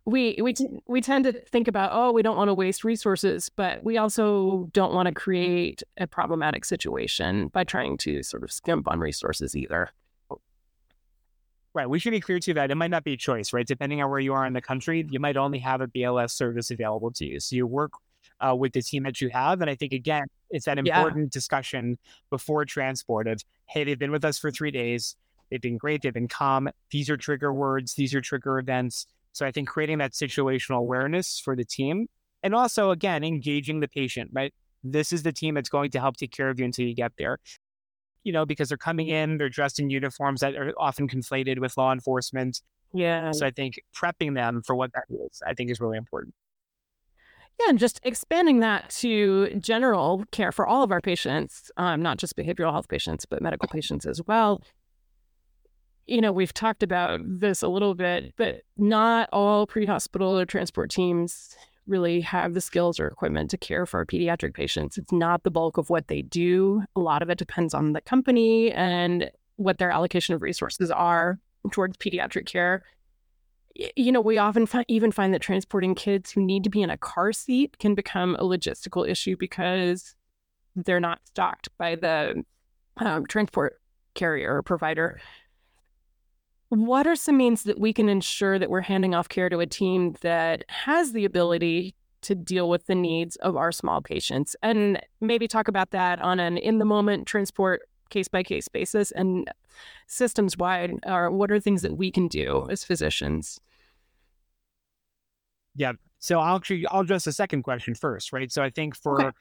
we 0.09 0.37
we 0.41 0.53
t- 0.53 0.67
we 0.87 1.01
tend 1.01 1.25
to 1.25 1.33
think 1.33 1.67
about 1.67 1.91
oh 1.93 2.11
we 2.11 2.21
don't 2.21 2.37
want 2.37 2.49
to 2.49 2.53
waste 2.53 2.83
resources 2.83 3.49
but 3.49 3.83
we 3.83 3.97
also 3.97 4.69
don't 4.73 4.93
want 4.93 5.07
to 5.07 5.13
create 5.13 5.83
a 5.97 6.07
problematic 6.07 6.65
situation 6.65 7.47
by 7.47 7.63
trying 7.63 7.97
to 7.97 8.23
sort 8.23 8.43
of 8.43 8.51
skimp 8.51 8.87
on 8.87 8.99
resources 8.99 9.55
either. 9.55 9.89
Right 11.73 11.89
we 11.89 11.99
should 11.99 12.11
be 12.11 12.19
clear 12.19 12.39
too 12.39 12.53
that 12.55 12.71
it 12.71 12.75
might 12.75 12.91
not 12.91 13.03
be 13.03 13.13
a 13.13 13.17
choice 13.17 13.53
right? 13.53 13.65
Depending 13.65 14.01
on 14.01 14.09
where 14.09 14.19
you 14.19 14.33
are 14.33 14.45
in 14.45 14.53
the 14.53 14.61
country 14.61 15.05
you 15.09 15.19
might 15.19 15.37
only 15.37 15.59
have 15.59 15.81
a 15.81 15.87
bls 15.87 16.31
service 16.31 16.71
available 16.71 17.11
to 17.11 17.25
you. 17.25 17.39
So 17.39 17.55
you 17.55 17.67
work 17.67 17.91
uh, 18.41 18.55
with 18.55 18.73
the 18.73 18.81
team 18.81 19.03
that 19.03 19.19
you 19.19 19.29
have 19.29 19.59
and 19.59 19.69
i 19.69 19.75
think 19.75 19.91
again 19.91 20.25
it's 20.49 20.65
that 20.65 20.77
important 20.77 21.25
yeah. 21.25 21.29
discussion 21.31 21.97
before 22.29 22.63
transport 22.63 23.27
of 23.27 23.43
hey 23.65 23.83
they've 23.83 23.99
been 23.99 24.11
with 24.11 24.23
us 24.23 24.37
for 24.37 24.49
three 24.49 24.71
days. 24.71 25.15
They've 25.49 25.61
been 25.61 25.77
great. 25.77 26.01
They've 26.03 26.13
been 26.13 26.27
calm. 26.27 26.69
These 26.91 27.09
are 27.09 27.17
trigger 27.17 27.51
words. 27.51 27.95
These 27.95 28.13
are 28.13 28.21
trigger 28.21 28.59
events 28.59 29.07
so 29.31 29.45
I 29.45 29.51
think 29.51 29.67
creating 29.67 29.99
that 29.99 30.11
situational 30.11 30.77
awareness 30.77 31.39
for 31.39 31.55
the 31.55 31.65
team 31.65 32.07
and 32.43 32.55
also, 32.55 32.91
again, 32.91 33.23
engaging 33.23 33.79
the 33.79 33.87
patient, 33.87 34.31
right? 34.33 34.53
This 34.83 35.11
is 35.11 35.23
the 35.23 35.31
team 35.31 35.55
that's 35.55 35.69
going 35.69 35.91
to 35.91 35.99
help 35.99 36.17
take 36.17 36.31
care 36.31 36.49
of 36.49 36.59
you 36.59 36.65
until 36.65 36.85
you 36.85 36.95
get 36.95 37.13
there. 37.17 37.37
You 38.23 38.33
know, 38.33 38.45
because 38.45 38.69
they're 38.69 38.77
coming 38.77 39.07
in, 39.07 39.37
they're 39.37 39.49
dressed 39.49 39.79
in 39.79 39.89
uniforms 39.89 40.41
that 40.41 40.55
are 40.55 40.73
often 40.77 41.07
conflated 41.07 41.59
with 41.59 41.77
law 41.77 41.91
enforcement. 41.91 42.61
Yeah. 42.93 43.31
So 43.31 43.45
I 43.45 43.51
think 43.51 43.79
prepping 43.95 44.35
them 44.35 44.61
for 44.65 44.75
what 44.75 44.91
that 44.93 45.05
is, 45.09 45.41
I 45.45 45.53
think 45.53 45.69
is 45.69 45.79
really 45.79 45.97
important. 45.97 46.33
Yeah, 47.59 47.69
and 47.69 47.79
just 47.79 47.99
expanding 48.03 48.61
that 48.61 48.89
to 49.01 49.49
general 49.59 50.23
care 50.31 50.53
for 50.53 50.65
all 50.65 50.81
of 50.81 50.91
our 50.91 51.01
patients, 51.01 51.69
um, 51.75 52.01
not 52.01 52.17
just 52.17 52.37
behavioral 52.37 52.71
health 52.71 52.87
patients, 52.87 53.25
but 53.25 53.41
medical 53.41 53.67
patients 53.67 54.05
as 54.05 54.21
well 54.25 54.61
you 56.09 56.21
know, 56.21 56.31
we've 56.31 56.53
talked 56.53 56.81
about 56.81 57.21
this 57.23 57.61
a 57.61 57.67
little 57.67 57.93
bit, 57.93 58.33
but 58.35 58.63
not 58.77 59.29
all 59.31 59.67
pre 59.67 59.85
hospital 59.85 60.37
or 60.37 60.45
transport 60.45 60.89
teams 60.89 61.55
really 61.87 62.21
have 62.21 62.53
the 62.53 62.61
skills 62.61 62.99
or 62.99 63.07
equipment 63.07 63.49
to 63.51 63.57
care 63.57 63.85
for 63.85 64.05
pediatric 64.05 64.53
patients. 64.53 64.97
It's 64.97 65.11
not 65.11 65.43
the 65.43 65.51
bulk 65.51 65.77
of 65.77 65.89
what 65.89 66.07
they 66.07 66.21
do. 66.21 66.83
A 66.95 66.99
lot 66.99 67.21
of 67.21 67.29
it 67.29 67.37
depends 67.37 67.73
on 67.73 67.93
the 67.93 68.01
company 68.01 68.71
and 68.71 69.29
what 69.55 69.77
their 69.77 69.91
allocation 69.91 70.35
of 70.35 70.41
resources 70.41 70.91
are 70.91 71.39
towards 71.71 71.97
pediatric 71.97 72.45
care. 72.45 72.83
You 73.95 74.11
know, 74.11 74.21
we 74.21 74.37
often 74.37 74.65
fi- 74.65 74.85
even 74.87 75.11
find 75.11 75.33
that 75.33 75.41
transporting 75.41 75.95
kids 75.95 76.31
who 76.31 76.41
need 76.41 76.63
to 76.63 76.69
be 76.69 76.81
in 76.81 76.89
a 76.89 76.97
car 76.97 77.31
seat 77.33 77.77
can 77.79 77.95
become 77.95 78.35
a 78.35 78.43
logistical 78.43 79.07
issue 79.07 79.35
because 79.37 80.15
they're 80.75 80.99
not 80.99 81.19
stocked 81.25 81.69
by 81.77 81.95
the 81.95 82.43
um, 82.97 83.25
transport 83.25 83.79
carrier 84.15 84.55
or 84.55 84.63
provider 84.63 85.19
what 86.69 87.07
are 87.07 87.15
some 87.15 87.37
means 87.37 87.63
that 87.63 87.79
we 87.79 87.93
can 87.93 88.09
ensure 88.09 88.59
that 88.59 88.69
we're 88.69 88.81
handing 88.81 89.15
off 89.15 89.27
care 89.27 89.49
to 89.49 89.59
a 89.59 89.65
team 89.65 90.15
that 90.21 90.63
has 90.69 91.13
the 91.13 91.25
ability 91.25 91.95
to 92.21 92.35
deal 92.35 92.69
with 92.69 92.85
the 92.85 92.95
needs 92.95 93.35
of 93.37 93.55
our 93.57 93.71
small 93.71 94.01
patients? 94.01 94.55
And 94.61 95.01
maybe 95.19 95.47
talk 95.47 95.67
about 95.67 95.91
that 95.91 96.21
on 96.21 96.39
an 96.39 96.57
in 96.57 96.77
the 96.77 96.85
moment 96.85 97.27
transport 97.27 97.81
case 98.09 98.27
by 98.27 98.43
case 98.43 98.67
basis 98.67 99.11
and 99.11 99.49
systems 100.07 100.57
wide. 100.57 100.93
Or 101.05 101.31
what 101.31 101.51
are 101.51 101.59
things 101.59 101.81
that 101.81 101.97
we 101.97 102.11
can 102.11 102.27
do 102.27 102.67
as 102.69 102.83
physicians? 102.83 103.59
Yeah. 105.75 105.93
So 106.19 106.39
I'll 106.39 106.57
actually 106.57 106.85
I'll 106.87 107.01
address 107.01 107.23
the 107.23 107.31
second 107.31 107.63
question 107.63 107.95
first, 107.95 108.33
right? 108.33 108.51
So 108.51 108.61
I 108.61 108.69
think 108.69 108.95
for 108.95 109.21
okay 109.21 109.37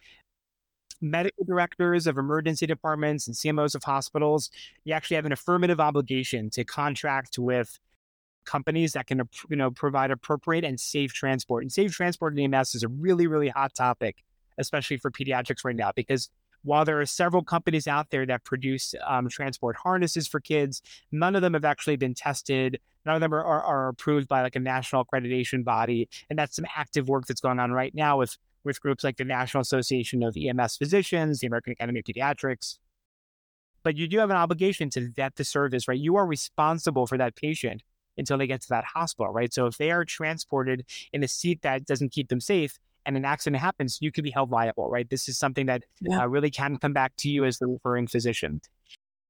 medical 1.01 1.45
directors 1.45 2.07
of 2.07 2.19
emergency 2.19 2.67
departments 2.67 3.27
and 3.27 3.37
CMOs 3.37 3.75
of 3.75 3.85
hospitals, 3.85 4.51
you 4.85 4.93
actually 4.93 5.17
have 5.17 5.27
an 5.27 5.33
affirmative 5.33 5.81
obligation 5.81 6.51
to 6.51 6.65
contract 6.65 7.39
with 7.39 7.79
companies 8.45 8.95
that 8.95 9.07
can 9.07 9.29
you 9.51 9.57
know 9.57 9.71
provide 9.71 10.11
appropriate 10.11 10.65
and 10.65 10.81
safe 10.81 11.13
transport. 11.13 11.63
And 11.63 11.73
safe 11.73 11.93
transport 11.93 12.37
in 12.37 12.55
EMS 12.55 12.75
is 12.75 12.83
a 12.83 12.89
really 12.89 13.27
really 13.27 13.49
hot 13.49 13.75
topic, 13.75 14.25
especially 14.59 14.97
for 14.97 15.11
pediatrics 15.11 15.65
right 15.65 15.77
now, 15.77 15.93
because 15.95 16.31
while 16.63 16.85
there 16.85 17.01
are 17.01 17.07
several 17.07 17.43
companies 17.43 17.87
out 17.87 18.11
there 18.11 18.27
that 18.27 18.45
produce 18.45 18.95
um, 19.07 19.29
transport 19.29 19.77
harnesses 19.77 20.27
for 20.27 20.41
kids, 20.41 20.83
none 21.13 21.37
of 21.37 21.43
them 21.43 21.55
have 21.55 21.65
actually 21.65 21.97
been 21.97 22.15
tested. 22.15 22.81
None 23.07 23.15
of 23.15 23.21
them 23.21 23.33
are, 23.33 23.45
are, 23.45 23.63
are, 23.63 23.89
approved 23.89 24.29
by 24.29 24.43
like 24.43 24.57
a 24.57 24.61
national 24.61 25.05
accreditation 25.05 25.65
body. 25.65 26.09
And 26.29 26.39
that's 26.39 26.57
some 26.57 26.67
active 26.77 27.09
work 27.09 27.27
that's 27.27 27.41
going 27.41 27.59
on 27.59 27.73
right 27.73 27.95
now 27.95 28.19
with, 28.19 28.37
with 28.65 28.81
groups 28.81 29.05
like 29.05 29.17
the 29.17 29.25
National 29.25 29.61
Association 29.61 30.23
of 30.23 30.37
EMS 30.37 30.77
Physicians, 30.77 31.41
the 31.41 31.47
American 31.47 31.73
Academy 31.73 32.01
of 32.01 32.05
Pediatrics. 32.05 32.79
But 33.83 33.97
you 33.97 34.09
do 34.09 34.19
have 34.19 34.31
an 34.31 34.37
obligation 34.37 34.91
to 34.91 35.09
vet 35.11 35.37
the 35.37 35.45
service, 35.45 35.89
right? 35.89 35.99
You 35.99 36.17
are 36.17 36.27
responsible 36.27 37.07
for 37.07 37.17
that 37.19 37.37
patient 37.37 37.83
until 38.17 38.37
they 38.37 38.47
get 38.47 38.61
to 38.63 38.69
that 38.71 38.85
hospital, 38.85 39.33
right? 39.33 39.53
So 39.53 39.67
if 39.67 39.79
they 39.79 39.91
are 39.91 40.05
transported 40.05 40.85
in 41.13 41.23
a 41.23 41.29
seat 41.29 41.63
that 41.63 41.87
doesn't 41.87 42.11
keep 42.11 42.29
them 42.29 42.41
safe, 42.41 42.79
and 43.07 43.17
an 43.17 43.25
accident 43.25 43.63
happens, 43.63 43.99
you 44.03 44.13
could 44.13 44.25
be 44.25 44.31
held 44.31 44.51
liable, 44.51 44.91
right? 44.91 45.09
This 45.09 45.29
is 45.29 45.39
something 45.39 45.65
that 45.67 45.85
yeah. 46.01 46.21
uh, 46.21 46.27
really 46.27 46.51
can 46.51 46.77
come 46.77 46.93
back 46.93 47.15
to 47.19 47.31
you 47.31 47.47
as 47.47 47.59
the 47.59 47.67
referring 47.67 48.07
physician. 48.07 48.61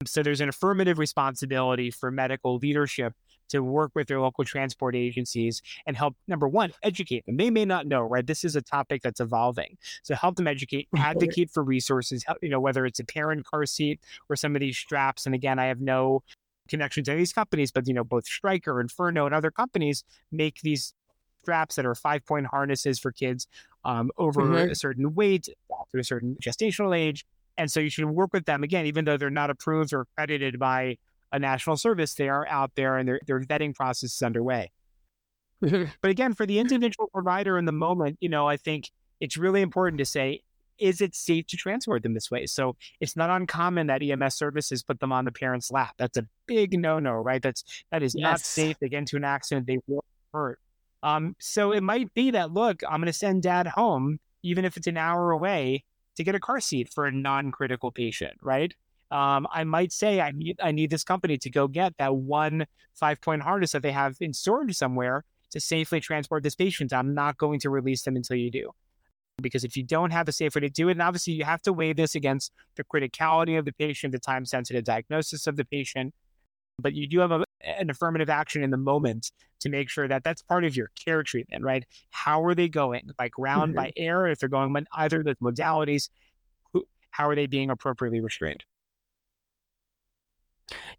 So 0.05 0.23
there's 0.23 0.41
an 0.41 0.49
affirmative 0.49 0.99
responsibility 0.99 1.93
for 1.93 2.11
medical 2.11 2.57
leadership 2.57 3.15
to 3.49 3.61
work 3.61 3.93
with 3.95 4.09
their 4.09 4.21
local 4.21 4.45
transport 4.45 4.95
agencies 4.95 5.63
and 5.87 5.97
help 5.97 6.17
number 6.27 6.49
one 6.49 6.73
educate 6.83 7.27
them. 7.27 7.37
They 7.37 7.51
may 7.51 7.65
not 7.65 7.87
know 7.87 8.03
right? 8.03 8.27
This 8.27 8.45
is 8.45 8.57
a 8.57 8.63
topic 8.63 9.03
that's 9.03 9.21
evolving. 9.21 9.77
So 10.03 10.15
help 10.15 10.37
them 10.37 10.47
educate 10.47 10.89
advocate 10.97 11.51
for 11.51 11.63
resources 11.63 12.25
help, 12.25 12.39
you 12.43 12.49
know 12.49 12.61
whether 12.61 12.87
it's 12.87 13.01
a 13.01 13.05
parent 13.05 13.45
car 13.47 13.67
seat 13.67 14.01
or 14.29 14.37
some 14.37 14.55
of 14.57 14.61
these 14.61 14.77
straps. 14.77 15.27
And 15.27 15.35
again 15.35 15.59
i 15.59 15.67
have 15.67 15.81
no 15.81 16.23
connection 16.69 17.03
to 17.03 17.15
these 17.15 17.33
companies 17.33 17.73
but 17.73 17.89
you 17.89 17.95
know 17.95 18.05
both 18.05 18.27
Stryker 18.27 18.81
and 18.81 18.91
Ferno 18.91 19.25
and 19.25 19.35
other 19.35 19.51
companies 19.51 20.05
make 20.31 20.61
these 20.61 20.93
straps 21.43 21.77
that 21.77 21.87
are 21.87 21.95
five 21.95 22.25
point 22.27 22.47
harnesses 22.47 22.99
for 22.99 23.11
kids 23.11 23.47
um, 23.85 24.11
over 24.19 24.43
mm-hmm. 24.43 24.71
a 24.71 24.75
certain 24.75 25.15
weight 25.15 25.49
to 25.91 25.99
a 25.99 26.05
certain 26.05 26.37
gestational 26.43 26.97
age. 26.97 27.25
And 27.57 27.71
so 27.71 27.81
you 27.81 27.91
should 27.91 28.05
work 28.05 28.33
with 28.33 28.45
them. 28.45 28.63
Again, 28.63 28.87
even 28.87 29.05
though 29.05 29.17
they're 29.17 29.31
not 29.31 29.51
approved 29.51 29.93
or 29.93 30.03
accredited 30.03 30.59
by 30.59 30.99
a 31.33 31.39
national 31.39 31.77
service, 31.77 32.15
they 32.15 32.29
are 32.29 32.47
out 32.47 32.73
there 32.75 32.97
and 32.97 33.09
their, 33.09 33.21
their 33.27 33.41
vetting 33.41 33.75
process 33.75 34.15
is 34.15 34.23
underway. 34.23 34.71
But 35.61 36.11
again, 36.11 36.35
for 36.35 36.47
the 36.47 36.61
individual 36.61 37.09
provider 37.13 37.59
in 37.59 37.65
the 37.65 37.73
moment, 37.73 38.19
you 38.21 38.29
know, 38.29 38.47
I 38.47 38.57
think 38.57 38.91
it's 39.21 39.37
really 39.37 39.61
important 39.61 39.99
to 39.99 40.05
say, 40.05 40.43
is 40.79 41.01
it 41.01 41.15
safe 41.15 41.47
to 41.49 41.57
transport 41.57 42.05
them 42.05 42.15
this 42.15 42.31
way? 42.31 42.47
So 42.47 42.77
it's 43.01 43.17
not 43.17 43.31
uncommon 43.31 43.89
that 43.89 44.03
EMS 44.03 44.37
services 44.37 44.83
put 44.83 45.01
them 45.01 45.13
on 45.13 45.25
the 45.25 45.33
parent's 45.33 45.71
lap. 45.73 45.95
That's 45.99 46.17
a 46.17 46.27
big 46.47 46.79
no-no, 46.79 47.15
right? 47.15 47.43
That's 47.43 47.65
that 47.91 48.03
is 48.03 48.15
yes. 48.17 48.23
not 48.23 48.41
safe. 48.41 48.77
They 48.81 48.89
get 48.89 48.99
into 48.99 49.17
an 49.17 49.25
accident, 49.25 49.67
they 49.67 49.79
will 49.89 50.05
hurt. 50.33 50.61
Um, 51.03 51.37
so 51.39 51.73
it 51.73 51.83
might 51.83 52.13
be 52.15 52.31
that 52.33 52.53
look, 52.53 52.83
I'm 52.89 53.01
going 53.01 53.07
to 53.07 53.13
send 53.13 53.43
dad 53.43 53.67
home, 53.67 54.19
even 54.43 54.65
if 54.65 54.77
it's 54.77 54.87
an 54.87 54.97
hour 54.97 55.33
away, 55.33 55.85
to 56.17 56.25
get 56.25 56.35
a 56.35 56.41
car 56.41 56.61
seat 56.61 56.93
for 56.93 57.07
a 57.07 57.13
non-critical 57.13 57.93
patient, 57.93 58.35
right? 58.43 58.75
Um, 59.11 59.47
I 59.51 59.65
might 59.65 59.93
say 59.93 60.21
I 60.21 60.33
need 60.33 60.59
I 60.63 60.73
need 60.73 60.91
this 60.91 61.05
company 61.05 61.39
to 61.39 61.51
go 61.51 61.67
get 61.67 61.95
that 61.99 62.15
one 62.15 62.67
five 62.95 63.21
point 63.21 63.43
harness 63.43 63.73
that 63.73 63.83
they 63.83 63.93
have 63.93 64.17
in 64.21 64.33
storage 64.35 64.77
somewhere 64.77 65.25
to 65.51 65.61
safely 65.61 66.01
transport 66.01 66.43
this 66.43 66.55
patient. 66.55 66.93
I'm 66.93 67.15
not 67.15 67.39
going 67.39 67.61
to 67.61 67.71
release 67.71 68.03
them 68.03 68.17
until 68.17 68.37
you 68.37 68.51
do. 68.51 68.71
Because 69.41 69.65
if 69.65 69.77
you 69.77 69.85
don't 69.85 70.11
have 70.11 70.29
a 70.29 70.33
safe 70.33 70.55
way 70.57 70.63
to 70.63 70.69
do 70.69 70.89
it, 70.89 70.93
and 70.93 71.03
obviously 71.03 71.33
you 71.33 71.45
have 71.45 71.63
to 71.63 71.73
weigh 71.73 71.93
this 71.93 72.15
against 72.15 72.53
the 72.77 72.85
criticality 72.85 73.59
of 73.59 73.65
the 73.65 73.73
patient, 73.73 74.13
the 74.13 74.19
time 74.19 74.45
sensitive 74.45 74.85
diagnosis 74.85 75.47
of 75.47 75.57
the 75.57 75.65
patient, 75.65 76.13
but 76.81 76.93
you 76.95 77.07
do 77.07 77.21
have 77.21 77.31
a, 77.31 77.45
an 77.63 77.89
affirmative 77.89 78.29
action 78.29 78.63
in 78.63 78.71
the 78.71 78.77
moment 78.77 79.31
to 79.61 79.69
make 79.69 79.89
sure 79.89 80.09
that 80.09 80.25
that's 80.25 80.43
part 80.43 80.65
of 80.65 80.77
your 80.77 80.91
care 81.03 81.23
treatment, 81.23 81.65
right? 81.65 81.85
How 82.11 82.45
are 82.45 82.55
they 82.55 82.69
going? 82.69 83.11
By 83.17 83.29
ground, 83.29 83.71
mm-hmm. 83.71 83.85
by 83.85 83.93
air, 83.97 84.27
if 84.27 84.39
they're 84.39 84.49
going 84.49 84.73
by 84.73 84.85
either 84.93 85.21
of 85.21 85.25
those 85.25 85.37
modalities, 85.37 86.09
who, 86.73 86.85
how 87.11 87.29
are 87.29 87.35
they 87.35 87.47
being 87.47 87.71
appropriately 87.71 88.21
restrained? 88.21 88.65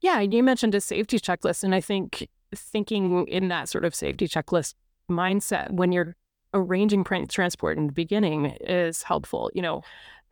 Yeah, 0.01 0.19
you 0.21 0.43
mentioned 0.43 0.75
a 0.75 0.81
safety 0.81 1.19
checklist. 1.19 1.63
And 1.63 1.75
I 1.75 1.81
think 1.81 2.27
thinking 2.55 3.27
in 3.27 3.47
that 3.49 3.69
sort 3.69 3.85
of 3.85 3.93
safety 3.93 4.27
checklist 4.27 4.73
mindset 5.09 5.71
when 5.71 5.91
you're 5.91 6.15
arranging 6.53 7.03
transport 7.03 7.77
in 7.77 7.87
the 7.87 7.93
beginning 7.93 8.57
is 8.61 9.03
helpful. 9.03 9.51
You 9.53 9.61
know, 9.61 9.83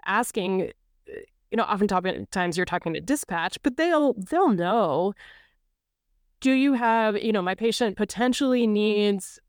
asking 0.06 0.72
you 1.52 1.56
know, 1.56 1.64
oftentimes 1.64 2.58
you're 2.58 2.66
talking 2.66 2.94
to 2.94 3.02
dispatch, 3.02 3.58
but 3.64 3.78
they'll 3.78 4.14
they'll 4.14 4.50
know. 4.50 5.14
Do 6.40 6.52
you 6.52 6.74
have, 6.74 7.18
you 7.18 7.32
know, 7.32 7.42
my 7.42 7.56
patient 7.56 7.98
potentially 7.98 8.68
needs 8.68 9.40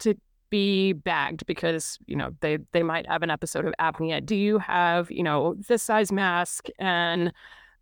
to 0.00 0.14
be 0.50 0.92
bagged 0.92 1.44
because, 1.46 1.98
you 2.06 2.14
know, 2.14 2.30
they 2.40 2.58
they 2.72 2.82
might 2.82 3.06
have 3.06 3.22
an 3.22 3.30
episode 3.30 3.64
of 3.64 3.74
apnea. 3.80 4.24
Do 4.24 4.36
you 4.36 4.58
have, 4.58 5.10
you 5.10 5.22
know, 5.22 5.54
this 5.66 5.82
size 5.82 6.12
mask 6.12 6.66
and 6.78 7.32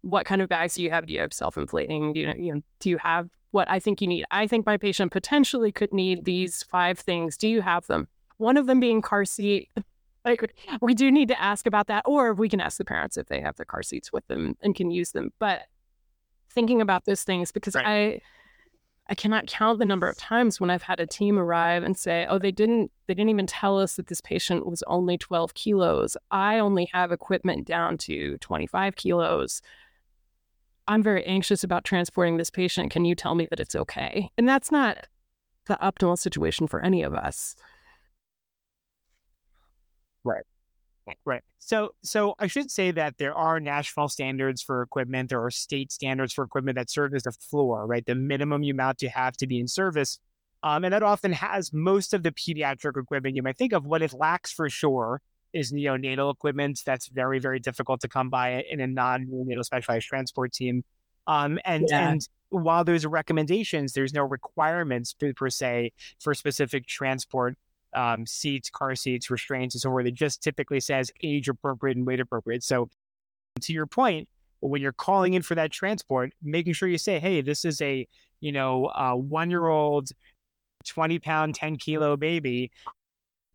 what 0.03 0.27
kind 0.27 0.43
of 0.43 0.49
bags 0.49 0.75
do 0.75 0.83
you 0.83 0.91
have? 0.91 1.07
Do 1.07 1.13
you 1.13 1.21
have 1.21 1.33
self-inflating? 1.33 2.13
Do 2.13 2.21
you, 2.21 2.35
you 2.37 2.55
know, 2.55 2.61
do 2.81 2.91
you 2.91 2.99
have 2.99 3.29
what 3.51 3.71
I 3.71 3.79
think 3.81 4.01
you 4.01 4.07
need? 4.07 4.25
I 4.31 4.47
think 4.47 4.67
my 4.67 4.77
patient 4.77 5.13
potentially 5.13 5.73
could 5.73 5.93
need 5.93 6.25
these 6.25 6.63
five 6.63 6.99
things. 6.99 7.37
Do 7.37 7.49
you 7.49 7.63
have 7.63 7.87
them? 7.87 8.09
One 8.39 8.57
of 8.57 8.67
them 8.67 8.81
being 8.81 9.03
car 9.03 9.25
seat, 9.25 9.69
like 10.25 10.55
we 10.81 10.95
do 10.95 11.11
need 11.11 11.29
to 11.29 11.41
ask 11.41 11.67
about 11.67 11.87
that, 11.89 12.05
or 12.07 12.33
we 12.35 12.49
can 12.49 12.61
ask 12.61 12.79
the 12.79 12.85
parents 12.85 13.17
if 13.17 13.27
they 13.27 13.41
have 13.41 13.57
the 13.57 13.65
car 13.65 13.83
seats 13.83 14.13
with 14.13 14.27
them 14.29 14.57
and 14.63 14.75
can 14.75 14.91
use 14.91 15.13
them. 15.13 15.33
But 15.39 15.63
thinking 16.51 16.81
about 16.81 17.05
those 17.05 17.23
things 17.23 17.53
because 17.53 17.75
right. 17.75 17.87
I 17.87 18.21
I 19.11 19.15
cannot 19.15 19.49
count 19.49 19.81
the 19.81 19.85
number 19.85 20.09
of 20.09 20.17
times 20.17 20.61
when 20.61 20.71
I've 20.71 20.85
had 20.85 21.01
a 21.01 21.07
team 21.07 21.37
arrive 21.37 21.83
and 21.83 21.99
say, 21.99 22.27
"Oh, 22.31 22.39
they 22.39 22.53
didn't 22.53 22.93
they 23.09 23.15
didn't 23.15 23.31
even 23.31 23.47
tell 23.47 23.79
us 23.79 23.97
that 23.97 24.07
this 24.07 24.21
patient 24.21 24.67
was 24.67 24.85
only 24.87 25.19
12 25.19 25.55
kilos. 25.55 26.17
I 26.31 26.61
only 26.61 26.89
have 26.93 27.11
equipment 27.11 27.67
down 27.67 27.99
to 27.99 28.39
25 28.39 28.95
kilos. 28.95 29.63
I'm 30.91 31.03
very 31.03 31.25
anxious 31.25 31.65
about 31.65 31.85
transporting 31.85 32.37
this 32.37 32.51
patient. 32.51 32.91
Can 32.91 33.05
you 33.05 33.15
tell 33.15 33.35
me 33.35 33.47
that 33.51 33.61
it's 33.61 33.75
okay?" 33.77 34.31
And 34.37 34.49
that's 34.49 34.73
not 34.73 35.07
the 35.67 35.79
optimal 35.83 36.19
situation 36.19 36.67
for 36.67 36.81
any 36.81 37.03
of 37.03 37.15
us. 37.15 37.57
Right. 40.25 40.45
Right. 41.25 41.43
So, 41.59 41.95
so 42.03 42.35
I 42.39 42.47
should 42.47 42.71
say 42.71 42.91
that 42.93 43.19
there 43.19 43.35
are 43.35 43.59
national 43.61 44.09
standards 44.09 44.63
for 44.63 44.83
equipment. 44.83 45.31
There 45.31 45.43
are 45.45 45.51
state 45.51 45.93
standards 45.93 46.33
for 46.33 46.45
equipment 46.45 46.77
that 46.77 46.91
serve 46.91 47.15
as 47.15 47.27
a 47.27 47.33
floor, 47.33 47.87
right? 47.87 48.05
The 48.05 48.15
minimum 48.15 48.63
amount 48.63 49.03
you 49.03 49.09
have 49.09 49.37
to 49.39 49.47
be 49.47 49.59
in 49.59 49.69
service. 49.69 50.19
Um, 50.63 50.85
and 50.85 50.93
that 50.93 51.03
often 51.03 51.33
has 51.33 51.73
most 51.73 52.13
of 52.13 52.23
the 52.23 52.33
pediatric 52.33 53.01
equipment 53.01 53.35
you 53.35 53.43
might 53.43 53.57
think 53.57 53.73
of. 53.73 53.87
What 53.87 54.03
it 54.03 54.13
lacks 54.13 54.53
for 54.53 54.69
sure 54.69 55.23
is 55.53 55.73
neonatal 55.73 56.33
equipment 56.33 56.81
that's 56.85 57.09
very, 57.09 57.39
very 57.39 57.59
difficult 57.59 58.01
to 58.01 58.09
come 58.09 58.31
by 58.31 58.63
in 58.71 58.81
a 58.81 58.87
non-neonatal 58.87 59.65
specialized 59.65 60.07
transport 60.07 60.53
team. 60.53 60.85
Um, 61.27 61.59
and, 61.65 61.87
yeah. 61.89 62.11
and 62.11 62.29
while 62.51 62.85
there's 62.85 63.07
recommendations, 63.07 63.93
there's 63.93 64.13
no 64.13 64.23
requirements 64.23 65.13
per, 65.13 65.33
per 65.33 65.51
se 65.51 65.93
for 66.19 66.35
specific 66.35 66.87
transport 66.87 67.57
um, 67.95 68.27
seats, 68.27 68.71
car 68.71 68.95
seats, 68.95 69.31
restraints, 69.31 69.75
and 69.75 69.83
so 69.83 69.91
forth. 69.91 70.07
It 70.07 70.15
just 70.15 70.43
typically 70.43 70.81
says 70.81 71.11
age 71.23 71.49
appropriate 71.49 71.97
and 71.97 72.07
weight 72.07 72.21
appropriate. 72.21 72.63
So, 72.63 72.89
to 73.61 73.73
your 73.73 73.87
point, 73.87 74.29
when 74.61 74.81
you're 74.81 74.93
calling 74.93 75.35
in 75.35 75.43
for 75.43 75.55
that 75.57 75.73
transport, 75.73 76.33
making 76.43 76.75
sure 76.75 76.89
you 76.89 76.99
say, 76.99 77.19
"Hey, 77.19 77.41
this 77.41 77.65
is 77.65 77.81
a 77.83 78.07
you 78.41 78.53
know 78.53 78.91
one 79.17 79.51
year 79.51 79.67
old, 79.67 80.11
twenty 80.85 81.19
pound, 81.19 81.57
ten 81.57 81.77
kilo 81.77 82.17
baby 82.17 82.71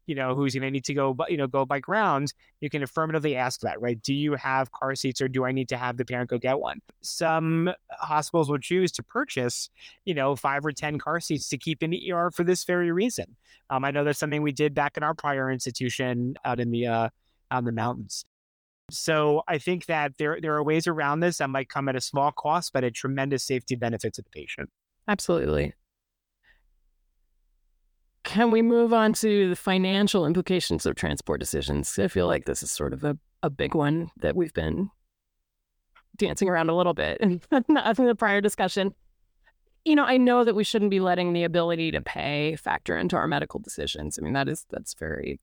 you 0.06 0.16
know, 0.16 0.36
who's 0.36 0.54
going 0.54 0.64
to 0.64 0.72
need 0.72 0.86
to 0.86 0.94
go, 0.94 1.16
you 1.28 1.38
know, 1.38 1.48
go 1.48 1.66
by 1.66 1.80
ground, 1.80 2.34
you 2.62 2.70
can 2.70 2.84
affirmatively 2.84 3.36
ask 3.36 3.62
that, 3.62 3.82
right? 3.82 4.02
Do 4.02 4.14
you 4.14 4.36
have 4.36 4.72
car 4.72 4.96
seats 4.96 5.22
or 5.22 5.28
do 5.28 5.46
I 5.46 5.52
need 5.52 5.70
to 5.70 5.78
have 5.78 5.98
the 5.98 6.06
parent 6.06 6.30
go 6.30 6.38
get 6.38 6.60
one? 6.60 6.82
Some 7.02 7.72
hospitals 7.92 8.50
will 8.50 8.60
choose 8.60 8.92
to 8.94 9.04
purchase, 9.04 9.70
you 10.06 10.14
know, 10.14 10.36
five 10.36 10.66
or 10.66 10.72
10 10.72 11.00
car 11.00 11.20
seats 11.20 11.50
to 11.50 11.58
keep 11.58 11.82
in 11.82 11.90
the 11.90 12.12
ER 12.12 12.32
for 12.32 12.44
this 12.44 12.64
very 12.64 12.92
reason. 12.92 13.36
Um, 13.70 13.84
I 13.84 13.92
know 13.92 14.04
that's 14.04 14.20
something 14.20 14.42
we 14.42 14.52
did 14.52 14.74
back 14.74 14.98
in 14.98 15.04
our 15.04 15.14
prior 15.14 15.52
institution 15.52 16.36
out 16.46 16.60
in 16.60 16.72
the, 16.72 16.88
uh, 16.88 17.10
in 17.56 17.66
the 17.66 17.72
mountains. 17.72 18.26
So 18.92 19.42
I 19.48 19.58
think 19.58 19.88
that 19.88 20.18
there, 20.20 20.40
there 20.40 20.54
are 20.56 20.64
ways 20.64 20.86
around 20.86 21.22
this 21.22 21.40
that 21.40 21.50
might 21.50 21.70
come 21.70 21.90
at 21.90 21.96
a 21.96 22.02
small 22.02 22.32
cost, 22.32 22.72
but 22.72 22.84
a 22.84 22.92
tremendous 22.92 23.44
safety 23.44 23.76
benefit 23.76 24.14
to 24.14 24.22
the 24.22 24.30
patient. 24.30 24.70
Absolutely. 25.08 25.74
Can 28.36 28.52
we 28.52 28.62
move 28.62 28.92
on 28.92 29.14
to 29.14 29.48
the 29.48 29.56
financial 29.56 30.26
implications 30.26 30.86
of 30.86 30.96
transport 30.96 31.40
decisions? 31.40 31.98
I 31.98 32.10
feel 32.10 32.28
like 32.28 32.44
this 32.44 32.62
is 32.62 32.70
sort 32.70 32.92
of 32.92 33.06
a, 33.06 33.18
a 33.42 33.50
big 33.50 33.74
one 33.74 34.12
that 34.18 34.36
we've 34.36 34.54
been 34.54 34.90
dancing 36.18 36.50
around 36.50 36.70
a 36.70 36.76
little 36.76 36.94
bit 36.94 37.18
in 37.22 37.40
the 37.50 38.16
prior 38.20 38.42
discussion. 38.42 38.94
You 39.86 39.96
know, 39.96 40.04
I 40.04 40.18
know 40.18 40.44
that 40.44 40.54
we 40.54 40.66
shouldn't 40.66 40.92
be 40.92 41.00
letting 41.00 41.32
the 41.32 41.46
ability 41.46 41.92
to 41.92 42.02
pay 42.02 42.58
factor 42.58 42.98
into 42.98 43.16
our 43.16 43.26
medical 43.26 43.62
decisions. 43.62 44.20
I 44.20 44.22
mean, 44.22 44.34
that 44.34 44.50
is 44.50 44.66
that's 44.70 44.96
very 44.96 45.40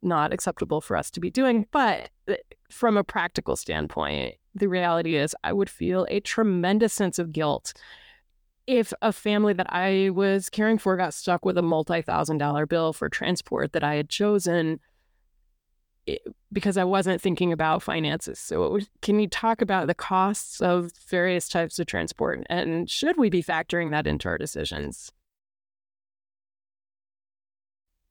not 0.00 0.32
acceptable 0.32 0.80
for 0.80 0.96
us 0.96 1.10
to 1.10 1.20
be 1.20 1.30
doing. 1.30 1.66
But 1.72 2.08
uh, 2.26 2.36
from 2.70 2.96
a 2.96 3.04
practical 3.04 3.54
standpoint, 3.54 4.36
the 4.54 4.66
reality 4.66 5.14
is 5.14 5.36
I 5.44 5.52
would 5.52 5.68
feel 5.68 6.06
a 6.08 6.20
tremendous 6.20 6.94
sense 6.94 7.18
of 7.18 7.32
guilt 7.32 7.74
if 8.70 8.92
a 9.02 9.12
family 9.12 9.52
that 9.54 9.66
I 9.68 10.10
was 10.10 10.48
caring 10.48 10.78
for 10.78 10.96
got 10.96 11.12
stuck 11.12 11.44
with 11.44 11.58
a 11.58 11.62
multi 11.62 12.02
thousand 12.02 12.38
dollar 12.38 12.66
bill 12.66 12.92
for 12.92 13.08
transport 13.08 13.72
that 13.72 13.82
I 13.82 13.96
had 13.96 14.08
chosen 14.08 14.78
eh, 16.06 16.18
because 16.52 16.76
I 16.76 16.84
wasn't 16.84 17.20
thinking 17.20 17.52
about 17.52 17.82
finances. 17.82 18.38
So, 18.38 18.78
can 19.02 19.18
you 19.18 19.28
talk 19.28 19.60
about 19.60 19.88
the 19.88 19.94
costs 19.94 20.62
of 20.62 20.92
various 21.08 21.48
types 21.48 21.80
of 21.80 21.86
transport 21.86 22.46
and 22.48 22.88
should 22.88 23.16
we 23.16 23.28
be 23.28 23.42
factoring 23.42 23.90
that 23.90 24.06
into 24.06 24.28
our 24.28 24.38
decisions? 24.38 25.10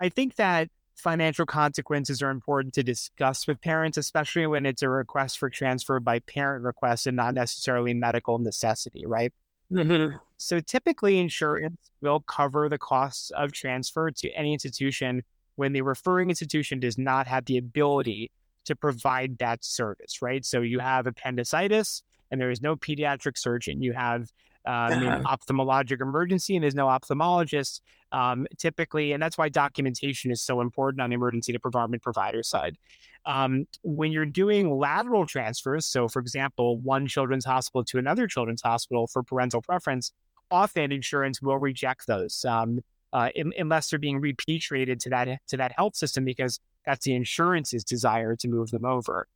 I 0.02 0.10
think 0.10 0.36
that 0.36 0.70
financial 0.96 1.46
consequences 1.46 2.22
are 2.22 2.32
important 2.32 2.74
to 2.74 2.84
discuss 2.84 3.48
with 3.48 3.62
parents, 3.62 3.98
especially 3.98 4.46
when 4.46 4.66
it's 4.66 4.82
a 4.84 4.90
request 4.90 5.38
for 5.40 5.50
transfer 5.50 6.02
by 6.02 6.20
parent 6.20 6.66
request 6.66 7.08
and 7.08 7.16
not 7.16 7.34
necessarily 7.34 7.94
medical 7.94 8.40
necessity, 8.40 9.06
right? 9.06 9.34
Mm-hmm. 9.72 10.18
So 10.38 10.60
typically, 10.60 11.20
insurance 11.20 11.92
will 12.02 12.22
cover 12.22 12.70
the 12.70 12.78
costs 12.78 13.32
of 13.32 13.52
transfer 13.52 14.10
to 14.12 14.30
any 14.32 14.54
institution 14.54 15.24
when 15.56 15.74
the 15.74 15.82
referring 15.82 16.30
institution 16.30 16.80
does 16.80 16.98
not 16.98 17.28
have 17.28 17.46
the 17.46 17.58
ability 17.58 18.32
to 18.66 18.76
provide 18.76 19.38
that 19.40 19.64
service, 19.64 20.22
right? 20.22 20.46
So 20.46 20.62
you 20.62 20.80
have 20.80 21.08
appendicitis 21.08 22.04
and 22.32 22.40
there 22.40 22.52
is 22.52 22.62
no 22.62 22.76
pediatric 22.76 23.38
surgeon. 23.38 23.82
You 23.82 23.94
have 23.94 24.32
um, 24.66 25.08
uh-huh. 25.08 25.38
ophthalmologic 25.38 26.02
emergency 26.02 26.56
and 26.56 26.64
there's 26.64 26.76
no 26.76 26.88
ophthalmologist 26.88 27.82
um, 28.12 28.48
typically. 28.58 29.12
And 29.12 29.22
that's 29.22 29.38
why 29.38 29.50
documentation 29.50 30.32
is 30.32 30.42
so 30.42 30.62
important 30.62 31.02
on 31.02 31.10
the 31.10 31.16
emergency 31.16 31.52
department 31.52 32.02
provider 32.02 32.44
side. 32.44 32.78
Um, 33.26 33.66
when 33.84 34.12
you're 34.12 34.26
doing 34.26 34.78
lateral 34.78 35.26
transfers, 35.26 35.86
so 35.86 36.08
for 36.08 36.20
example, 36.20 36.80
one 36.80 37.08
children's 37.08 37.46
hospital 37.46 37.84
to 37.86 37.98
another 37.98 38.28
children's 38.28 38.62
hospital 38.62 39.08
for 39.08 39.24
parental 39.24 39.62
preference, 39.62 40.12
often 40.52 40.92
insurance 40.92 41.42
will 41.42 41.58
reject 41.58 42.08
those 42.08 42.44
um, 42.46 42.80
uh, 43.14 43.30
unless 43.58 43.90
they're 43.90 44.00
being 44.00 44.20
repatriated 44.20 45.00
to 45.02 45.10
that 45.10 45.40
to 45.48 45.58
that 45.58 45.74
health 45.76 45.96
system 45.96 46.26
because 46.26 46.60
that's 46.86 47.06
the 47.06 47.14
insurance's 47.14 47.84
desire 47.84 48.36
to 48.36 48.48
move 48.48 48.72
them 48.72 48.86
over. 48.86 49.28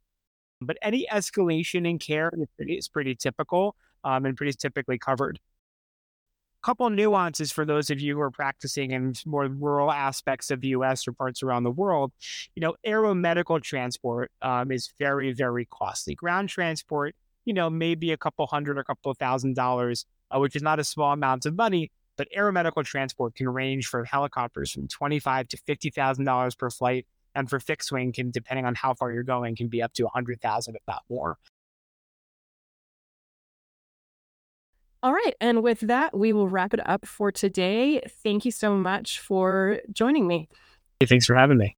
But 0.62 0.78
any 0.82 1.06
escalation 1.12 1.88
in 1.88 2.00
care 2.00 2.32
is 2.34 2.48
pretty, 2.56 2.74
is 2.74 2.88
pretty 2.88 3.16
typical 3.16 3.76
um, 4.04 4.26
and 4.26 4.36
pretty 4.36 4.54
typically 4.54 4.98
covered. 4.98 5.40
Couple 6.64 6.90
nuances 6.90 7.52
for 7.52 7.66
those 7.66 7.90
of 7.90 8.00
you 8.00 8.16
who 8.16 8.22
are 8.22 8.32
practicing 8.32 8.92
in 8.92 9.14
more 9.26 9.48
rural 9.48 9.92
aspects 9.92 10.50
of 10.50 10.62
the 10.62 10.70
U.S. 10.70 11.06
or 11.06 11.12
parts 11.12 11.44
around 11.44 11.64
the 11.64 11.72
world. 11.72 12.14
You 12.56 12.62
know, 12.62 12.76
aeromedical 12.88 13.62
transport 13.62 14.32
um, 14.42 14.72
is 14.72 14.90
very, 14.98 15.34
very 15.34 15.66
costly. 15.66 16.16
Ground 16.16 16.48
transport, 16.48 17.16
you 17.44 17.54
know, 17.54 17.70
maybe 17.70 18.14
a 18.14 18.18
couple 18.18 18.48
hundred 18.48 18.78
or 18.78 18.80
a 18.80 18.86
couple 18.86 19.14
thousand 19.14 19.58
dollars, 19.58 20.06
uh, 20.32 20.40
which 20.40 20.56
is 20.56 20.62
not 20.62 20.80
a 20.80 20.86
small 20.86 21.12
amount 21.12 21.46
of 21.46 21.54
money. 21.54 21.92
But 22.16 22.30
aeromedical 22.34 22.86
transport 22.86 23.36
can 23.36 23.50
range 23.50 23.88
for 23.88 24.06
helicopters 24.06 24.72
from 24.72 24.88
twenty-five 24.88 25.50
to 25.50 25.58
fifty 25.58 25.90
thousand 25.90 26.24
dollars 26.24 26.56
per 26.56 26.70
flight, 26.70 27.06
and 27.36 27.50
for 27.50 27.60
fixed 27.60 27.92
wing 27.92 28.14
can, 28.14 28.32
depending 28.32 28.66
on 28.66 28.76
how 28.76 28.94
far 28.94 29.12
you're 29.12 29.24
going, 29.24 29.58
can 29.58 29.68
be 29.68 29.82
up 29.82 29.92
to 29.96 30.06
a 30.06 30.10
hundred 30.10 30.40
thousand, 30.40 30.76
if 30.78 30.82
not 30.88 31.04
more. 31.10 31.38
All 35.04 35.14
right. 35.14 35.34
And 35.42 35.62
with 35.62 35.82
that, 35.82 36.18
we 36.18 36.32
will 36.32 36.48
wrap 36.48 36.74
it 36.74 36.80
up 36.88 37.06
for 37.06 37.30
today. 37.30 38.02
Thank 38.24 38.46
you 38.46 38.52
so 38.52 38.78
much 38.78 39.20
for 39.20 39.82
joining 39.92 40.28
me. 40.28 40.48
Hey, 41.02 41.08
thanks 41.08 41.26
for 41.26 41.36
having 41.36 41.58
me. 41.58 41.76